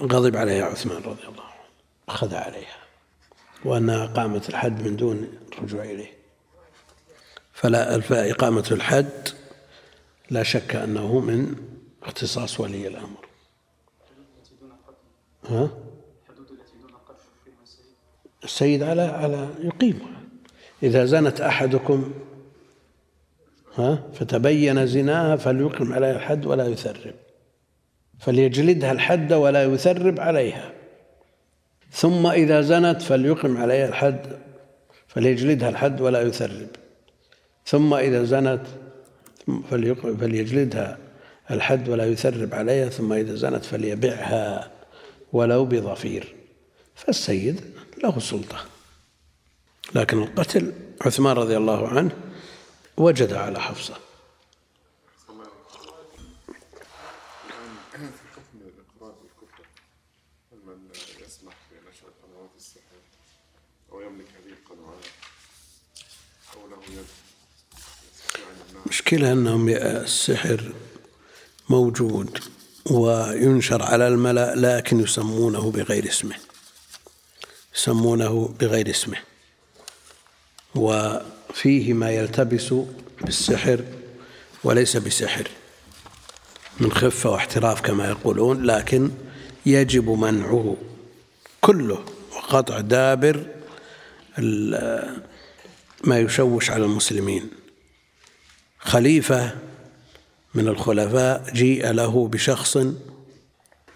غضب 0.00 0.36
عليها 0.36 0.64
عثمان 0.64 1.02
رضي 1.02 1.26
الله 1.28 1.42
عنه. 1.42 1.62
أخذ 2.08 2.34
عليها. 2.34 2.78
وأنها 3.64 4.06
قامت 4.06 4.48
الحد 4.48 4.82
من 4.82 4.96
دون 4.96 5.38
الرجوع 5.52 5.84
إليه. 5.84 6.17
فلا 7.60 8.00
فإقامة 8.00 8.68
الحد 8.70 9.28
لا 10.30 10.42
شك 10.42 10.76
أنه 10.76 11.20
من 11.20 11.54
اختصاص 12.02 12.60
ولي 12.60 12.88
الأمر. 12.88 13.28
ها؟ 15.48 15.70
السيد 18.44 18.82
على 18.82 19.02
على 19.02 19.48
يقيمها 19.62 20.20
إذا 20.82 21.04
زنت 21.04 21.40
أحدكم 21.40 22.12
ها 23.74 24.02
فتبين 24.14 24.86
زناها 24.86 25.36
فليقم 25.36 25.92
عليها 25.92 26.16
الحد 26.16 26.46
ولا 26.46 26.66
يثرب. 26.66 27.14
فليجلدها 28.18 28.92
الحد 28.92 29.32
ولا 29.32 29.64
يثرب 29.64 30.20
عليها. 30.20 30.72
ثم 31.90 32.26
إذا 32.26 32.60
زنت 32.60 33.02
فليقم 33.02 33.56
عليها 33.56 33.88
الحد 33.88 34.26
فليجلدها 35.06 35.68
الحد 35.68 36.00
ولا 36.00 36.22
يثرب. 36.22 36.68
ثم 37.68 37.94
إذا 37.94 38.24
زنت 38.24 38.66
فليجلدها 40.20 40.98
الحد 41.50 41.88
ولا 41.88 42.06
يثرب 42.06 42.54
عليها 42.54 42.88
ثم 42.88 43.12
إذا 43.12 43.34
زنت 43.34 43.64
فليبعها 43.64 44.70
ولو 45.32 45.64
بظفير 45.64 46.34
فالسيد 46.94 47.60
له 48.02 48.18
سلطة. 48.18 48.64
لكن 49.94 50.22
القتل 50.22 50.72
عثمان 51.00 51.36
رضي 51.36 51.56
الله 51.56 51.88
عنه 51.88 52.10
وجد 52.96 53.32
على 53.32 53.60
حفصة. 53.60 53.94
المشكلة 68.86 69.32
أنهم 69.32 69.68
السحر 69.68 70.72
موجود 71.68 72.38
وينشر 72.90 73.82
على 73.82 74.08
الملأ 74.08 74.54
لكن 74.56 75.00
يسمونه 75.00 75.70
بغير 75.70 76.08
اسمه. 76.08 76.36
يسمونه 77.76 78.54
بغير 78.60 78.90
اسمه. 78.90 79.16
وفيه 80.74 81.92
ما 81.92 82.10
يلتبس 82.10 82.74
بالسحر 83.20 83.84
وليس 84.64 84.96
بسحر. 84.96 85.48
من 86.80 86.92
خفة 86.92 87.30
واحتراف 87.30 87.80
كما 87.80 88.08
يقولون 88.08 88.62
لكن 88.62 89.10
يجب 89.66 90.10
منعه 90.10 90.76
كله 91.60 92.04
وقطع 92.32 92.80
دابر 92.80 93.46
ما 96.04 96.18
يشوش 96.18 96.70
على 96.70 96.84
المسلمين. 96.84 97.50
خليفة 98.78 99.56
من 100.54 100.68
الخلفاء 100.68 101.50
جيء 101.52 101.90
له 101.90 102.28
بشخص 102.28 102.78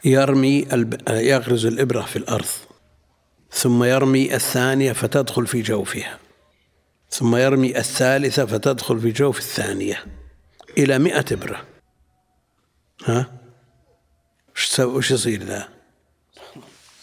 يرمي 0.05 0.67
يغرز 1.09 1.67
الإبرة 1.67 2.01
في 2.01 2.17
الأرض 2.17 2.49
ثم 3.53 3.85
يرمي 3.85 4.35
الثانية 4.35 4.93
فتدخل 4.93 5.47
في 5.47 5.63
جوفها 5.63 6.19
ثم 7.11 7.37
يرمي 7.37 7.79
الثالثة 7.79 8.47
فتدخل 8.47 9.01
في 9.01 9.11
جوف 9.11 9.39
الثانية 9.39 10.05
إلى 10.79 10.99
مئة 10.99 11.25
إبرة. 11.33 11.67
ها؟ 13.05 13.33
وش 14.81 15.11
يصير 15.11 15.43
ذا؟ 15.43 15.69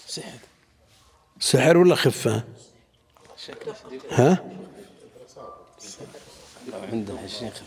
سحر. 0.08 0.40
سحر 1.40 1.78
ولا 1.78 1.96
خفة؟ 1.96 2.44
ها؟ 4.12 4.52
عندنا 6.74 7.26
الشيخ 7.26 7.62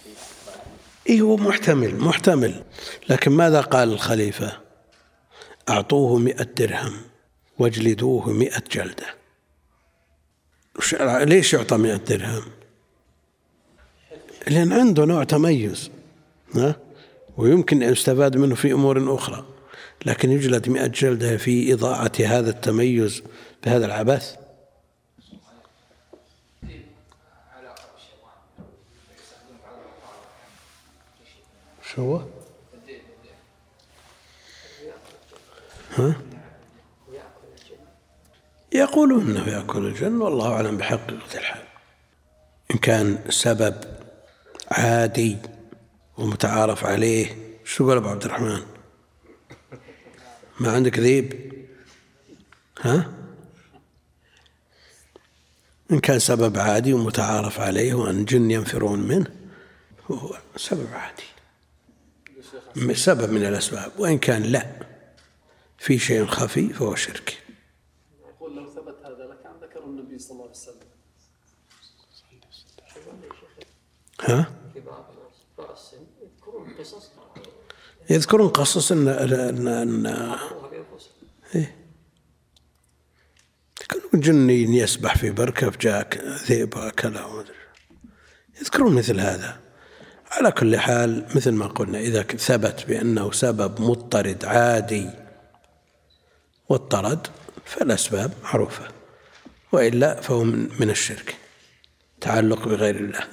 إيه 1.06 1.20
هو 1.20 1.36
محتمل؟ 1.36 1.94
محتمل. 2.00 2.64
لكن 3.08 3.30
ماذا 3.30 3.60
قال 3.60 3.92
الخليفة؟ 3.92 4.58
أعطوه 5.68 6.18
مئة 6.18 6.42
درهم 6.42 6.92
واجلدوه 7.58 8.32
مئة 8.32 8.62
جلدة. 8.72 9.06
ليش 11.24 11.54
يعطى 11.54 11.76
مئة 11.76 11.96
درهم؟ 11.96 12.42
لأن 14.48 14.72
عنده 14.72 15.04
نوع 15.04 15.24
تميز 15.24 15.90
ها؟ 16.54 16.76
ويمكن 17.36 17.82
أن 17.82 17.92
يستفاد 17.92 18.36
منه 18.36 18.54
في 18.54 18.72
أمور 18.72 19.14
أخرى. 19.14 19.44
لكن 20.06 20.30
يجلد 20.30 20.68
مئة 20.68 20.86
جلدة 20.86 21.36
في 21.36 21.72
إضاعة 21.72 22.12
هذا 22.18 22.50
التميز 22.50 23.22
بهذا 23.64 23.86
العبث. 23.86 24.41
شو 31.94 32.02
هو؟ 32.02 32.22
ها؟ 35.98 36.22
يقولون 38.72 39.30
إنه 39.30 39.48
يأكل 39.48 39.86
الجن 39.86 40.20
والله 40.20 40.52
أعلم 40.52 40.76
بحقيقه 40.76 41.38
الحال. 41.38 41.64
إن 42.70 42.78
كان 42.78 43.30
سبب 43.30 43.84
عادي 44.70 45.36
ومتعارف 46.18 46.84
عليه 46.84 47.56
شو 47.64 47.84
تقول 47.84 47.96
أبو 47.96 48.08
عبد 48.08 48.24
الرحمن؟ 48.24 48.62
ما 50.60 50.72
عندك 50.72 50.98
ذيب؟ 50.98 51.52
ها؟ 52.80 53.12
إن 55.90 56.00
كان 56.00 56.18
سبب 56.18 56.58
عادي 56.58 56.92
ومتعارف 56.92 57.60
عليه 57.60 57.94
وأن 57.94 58.24
جن 58.24 58.50
ينفرون 58.50 58.98
منه 58.98 59.30
هو 60.10 60.36
سبب 60.56 60.88
عادي. 60.94 61.31
سبب 62.94 63.30
من 63.30 63.46
الأسباب 63.46 63.92
وإن 63.98 64.18
كان 64.18 64.42
لا 64.42 64.66
في 65.78 65.98
شيء 65.98 66.26
خفي 66.26 66.68
فهو 66.68 66.94
شرك 66.94 67.42
يقول 68.28 68.56
لو 68.56 68.70
ثبت 68.70 68.96
هذا 69.04 69.24
لكان 69.24 69.52
ذكر 69.62 69.84
النبي 69.84 70.18
صلى 70.18 70.30
الله 70.30 70.42
عليه 70.42 70.50
وسلم 70.50 70.92
ها؟ 74.20 74.52
يذكرون 78.10 78.48
قصص 78.48 78.92
ان 78.92 79.08
ان 79.08 79.68
ان 79.68 80.06
إيه؟ 81.54 81.76
يكون 84.12 84.20
جني 84.20 84.78
يسبح 84.78 85.16
في 85.16 85.30
بركة 85.30 85.70
فجاء 85.70 86.08
ذئب 86.26 86.76
ومدري 86.76 87.54
يذكرون 88.60 88.94
مثل 88.94 89.20
هذا 89.20 89.60
على 90.32 90.52
كل 90.52 90.76
حال 90.78 91.26
مثل 91.34 91.52
ما 91.52 91.66
قلنا 91.66 91.98
إذا 91.98 92.22
ثبت 92.22 92.84
بأنه 92.88 93.32
سبب 93.32 93.80
مضطرد 93.80 94.44
عادي 94.44 95.10
واضطرد 96.68 97.26
فالأسباب 97.64 98.32
معروفة 98.44 98.88
وإلا 99.72 100.20
فهو 100.20 100.44
من 100.44 100.90
الشرك 100.90 101.36
تعلق 102.20 102.68
بغير 102.68 102.96
الله. 102.96 103.26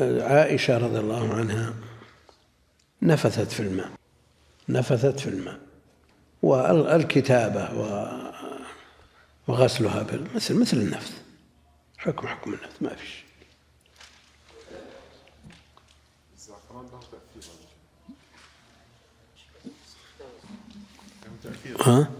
عائشة 0.00 0.78
رضي 0.78 0.98
الله 0.98 1.34
عنها 1.34 1.74
نفثت 3.02 3.52
في 3.52 3.60
الماء 3.60 3.90
نفثت 4.68 5.20
في 5.20 5.26
الماء. 5.26 5.67
والكتابة 6.42 7.68
وغسلها 9.48 10.06
مثل 10.34 10.54
مثل 10.54 10.76
النفث 10.76 11.12
حكم 11.98 12.26
حكم 12.26 12.54
النفث 12.54 12.82
ما 12.82 12.94
فيش 12.94 13.24
ها؟ 21.80 22.10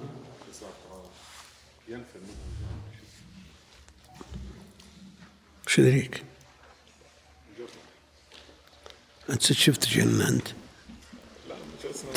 وش 5.66 5.79
يدريك؟ 5.79 6.25
أنت 9.31 9.43
شفت 9.43 9.89
جن 9.89 10.21
أنت 10.21 10.49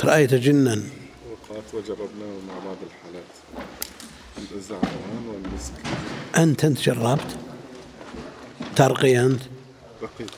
رأيت 0.06 0.34
وقعت 0.34 1.01
وجربناه 1.74 2.38
مع 2.47 2.53
بعض 2.65 2.78
الحالات. 2.88 3.32
الزعفران 4.55 5.28
والمسك. 5.28 5.74
أنت 6.38 6.65
أنت 6.65 6.80
جربت؟ 6.82 7.38
ترقي 8.76 9.26
أنت؟ 9.26 9.41
رقيق 10.01 10.32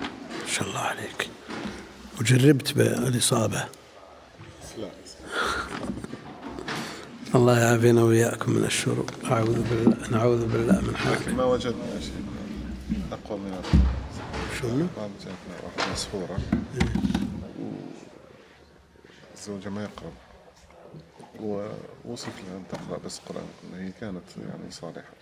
ما 0.00 0.52
شاء 0.52 0.68
الله 0.68 0.78
عليك. 0.80 1.28
وجربت 2.20 2.72
بالإصابة. 2.72 3.64
لا 4.78 4.90
الله 7.34 7.58
يعافينا 7.58 8.02
وإياكم 8.02 8.52
من 8.52 8.64
الشرور 8.64 9.06
أعوذ 9.30 9.62
بالله 9.62 9.96
نعوذ 10.10 10.46
بالله 10.46 10.80
من 10.80 10.96
حال. 10.96 11.12
لكن 11.12 11.34
ما 11.34 11.44
وجدنا 11.44 12.00
شيء 12.00 12.22
أقوى 13.12 13.38
من 13.38 13.62
شنو؟ 14.60 14.86
ما 14.96 15.04
وجدنا 15.04 15.54
واحدة 15.62 15.92
مسحورة 15.92 16.38
الزوجة 19.40 19.68
ما 19.68 19.82
يقرب. 19.82 20.12
ووصف 21.40 22.44
لها 22.44 22.56
أن 22.56 22.64
تقرأ 22.70 22.98
بس 22.98 23.18
قرآن 23.18 23.48
هي 23.74 23.92
كانت 24.00 24.22
يعني 24.36 24.70
صالحة. 24.70 25.12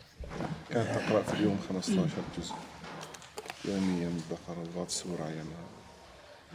كانت 0.70 0.88
تقرأ 0.88 1.22
في 1.22 1.32
اليوم 1.34 1.58
15 1.68 2.08
جزء. 2.38 2.54
يوميا 3.64 4.08
البقرة 4.08 4.64
لغاية 4.74 4.88
سورة 4.88 5.26
أيامها 5.28 5.68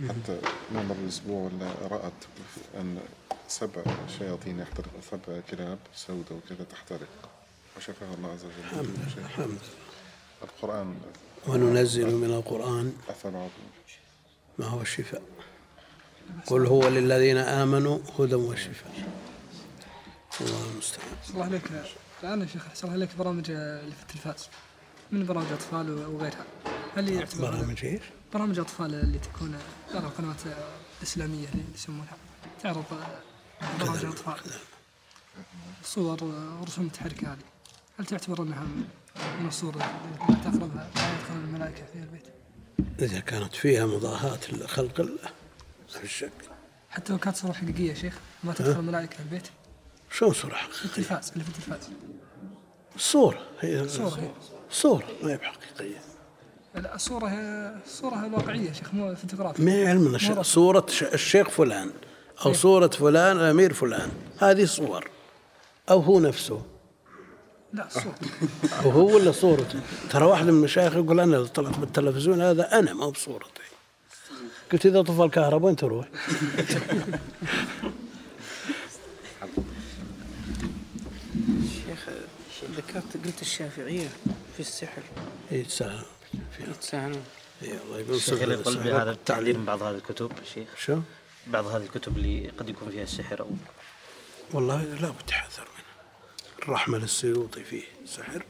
حتى 0.09 0.41
مر 0.74 1.07
أسبوع 1.07 1.51
ولا 1.51 1.72
رأت 1.88 2.14
أن 2.76 2.99
سبع 3.47 3.84
شياطين 4.20 4.59
يحترق 4.59 4.91
سبع 5.11 5.39
كلاب 5.51 5.80
سوداء 5.95 6.34
وكذا 6.34 6.64
تحترق. 6.64 7.30
وشفاها 7.78 8.14
الله 8.14 8.32
عز 8.32 8.45
وجل 8.45 8.59
الحمد 8.59 8.86
لله 8.86 9.26
الحمد 9.26 9.59
القرآن 10.43 10.95
وننزل 11.47 12.16
من 12.16 12.34
القرآن 12.34 12.93
أثر 13.09 13.30
عظيم. 13.30 13.72
ما 14.59 14.66
هو 14.66 14.82
الشفاء. 14.82 15.22
قل 16.47 16.65
هو 16.65 16.88
للذين 16.88 17.38
آمنوا 17.38 17.99
هدى 18.19 18.36
وشفاء 18.36 18.93
الله 20.41 20.71
المستعان 20.71 21.07
الله 21.30 21.45
عليك. 21.45 21.63
الآن 22.24 22.41
يا 22.41 22.45
شيخ 22.45 22.65
أحسن 22.65 22.88
الله 22.88 22.97
عليك. 22.97 23.15
برامج 23.15 23.51
اللي 23.51 23.95
في 23.95 24.01
التلفاز. 24.01 24.47
من 25.11 25.26
برامج 25.26 25.51
أطفال 25.51 26.05
وغيرها. 26.07 26.45
هل 26.95 27.09
يعتبر 27.09 27.51
برامج 27.51 27.86
إيش؟ 27.86 28.01
برامج 28.34 28.59
أطفال 28.59 28.95
اللي 28.95 29.19
تكون 29.19 29.55
على 29.95 30.05
القنوات 30.05 30.38
الإسلامية 30.99 31.47
اللي 31.47 31.63
يسمونها. 31.76 32.17
تعرض 32.63 32.84
برامج 33.80 34.05
الأطفال 34.05 34.36
صور 35.84 36.24
ورسوم 36.61 36.86
متحركة 36.86 37.34
هذه. 37.34 37.38
هل 37.99 38.05
تعتبر 38.05 38.43
أنها 38.43 38.63
من 39.39 39.47
الصور 39.47 39.74
اللي 39.74 40.38
تقربها 40.43 40.89
تدخل 40.95 41.36
الملائكة 41.36 41.86
في 41.86 41.95
البيت؟ 41.95 42.28
إذا 42.99 43.19
كانت 43.19 43.55
فيها 43.55 43.86
مضاهاة 43.86 44.39
لخلق 44.51 44.99
الله. 44.99 45.30
شك 46.05 46.31
حتى 46.89 47.13
لو 47.13 47.19
كانت 47.19 47.35
صورة 47.35 47.51
حقيقية 47.51 47.89
يا 47.89 47.93
شيخ 47.93 48.17
ما 48.43 48.53
تدخل 48.53 48.79
الملائكة 48.79 49.15
البيت 49.19 49.47
شلون 50.11 50.33
صورة 50.33 50.53
في 50.53 50.57
حقيقية؟ 50.57 50.85
التلفاز 50.85 51.31
اللي 51.31 51.43
في 51.43 51.49
التلفاز. 51.49 51.89
صورة. 52.97 53.39
هي 53.59 53.87
صورة 53.87 54.19
هي. 54.19 54.31
صورة 54.71 55.07
ما 55.23 55.31
هي 55.31 55.37
بحقيقية. 55.37 56.01
لا 56.75 56.95
الصورة 56.95 57.27
هي 57.27 57.73
الصورة 57.85 58.25
الواقعية 58.25 58.67
يا 58.67 58.73
شيخ 58.73 58.93
مو 58.93 59.15
فوتوغرافي. 59.15 59.61
ما 59.61 59.71
هي 59.71 59.87
علم 59.87 60.15
الشيخ 60.15 60.41
صورة 60.41 60.85
الشيخ 61.01 61.49
فلان 61.49 61.91
أو 62.45 62.53
صورة 62.53 62.87
فلان 62.87 63.37
الأمير 63.37 63.73
فلان. 63.73 64.11
هذه 64.39 64.65
صور. 64.65 65.09
أو 65.89 65.99
هو 65.99 66.19
نفسه. 66.19 66.65
لا 67.73 67.87
الصورة 67.87 68.15
أو 68.85 68.89
هو 68.89 69.15
ولا 69.15 69.31
صورته 69.31 69.79
ترى 70.09 70.25
واحد 70.25 70.43
من 70.43 70.49
المشايخ 70.49 70.95
يقول 70.95 71.19
أنا 71.19 71.37
اللي 71.37 71.47
طلعت 71.47 71.79
بالتلفزيون 71.79 72.41
هذا 72.41 72.79
أنا 72.79 72.93
ما 72.93 73.05
هو 73.05 73.11
بصورتي. 73.11 73.62
قلت 74.74 74.86
إذا 74.86 75.01
طفى 75.01 75.24
الكهرباء 75.24 75.65
وين 75.67 75.76
تروح؟ 75.76 76.07
شيخ 81.88 82.09
ذكرت 82.78 83.26
قلت 83.26 83.41
الشافعية 83.41 84.07
في 84.53 84.59
السحر. 84.59 85.01
إيه 85.51 85.63
تساهل 85.63 86.05
فيها 86.57 86.67
يتساهلون. 86.69 87.24
إيه 87.63 87.80
الله 87.86 87.99
يقول 87.99 88.21
سهل- 88.21 88.84
بهذا 88.84 89.11
التعليل 89.11 89.59
من 89.59 89.65
بعض 89.65 89.84
هذه 89.84 89.95
الكتب 89.95 90.32
شيخ. 90.53 90.67
شو؟ 90.78 90.99
بعض 91.47 91.65
هذه 91.65 91.84
الكتب 91.84 92.17
اللي 92.17 92.49
قد 92.49 92.69
يكون 92.69 92.89
فيها 92.89 93.03
السحر 93.03 93.39
أو 93.39 93.49
والله 94.53 94.84
لا 94.84 95.09
بد 95.09 95.21
تحذر 95.28 95.67
منه. 95.78 96.63
الرحمة 96.63 96.97
للسيوطي 96.97 97.63
فيه 97.63 97.84
سحر 98.05 98.45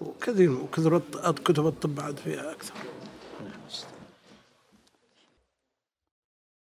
وكثير 0.00 0.50
وكثر 0.50 0.98
كتب 1.44 1.66
الطب 1.66 1.94
بعد 1.94 2.16
فيها 2.24 2.52
أكثر. 2.52 2.74
نعم 2.74 2.93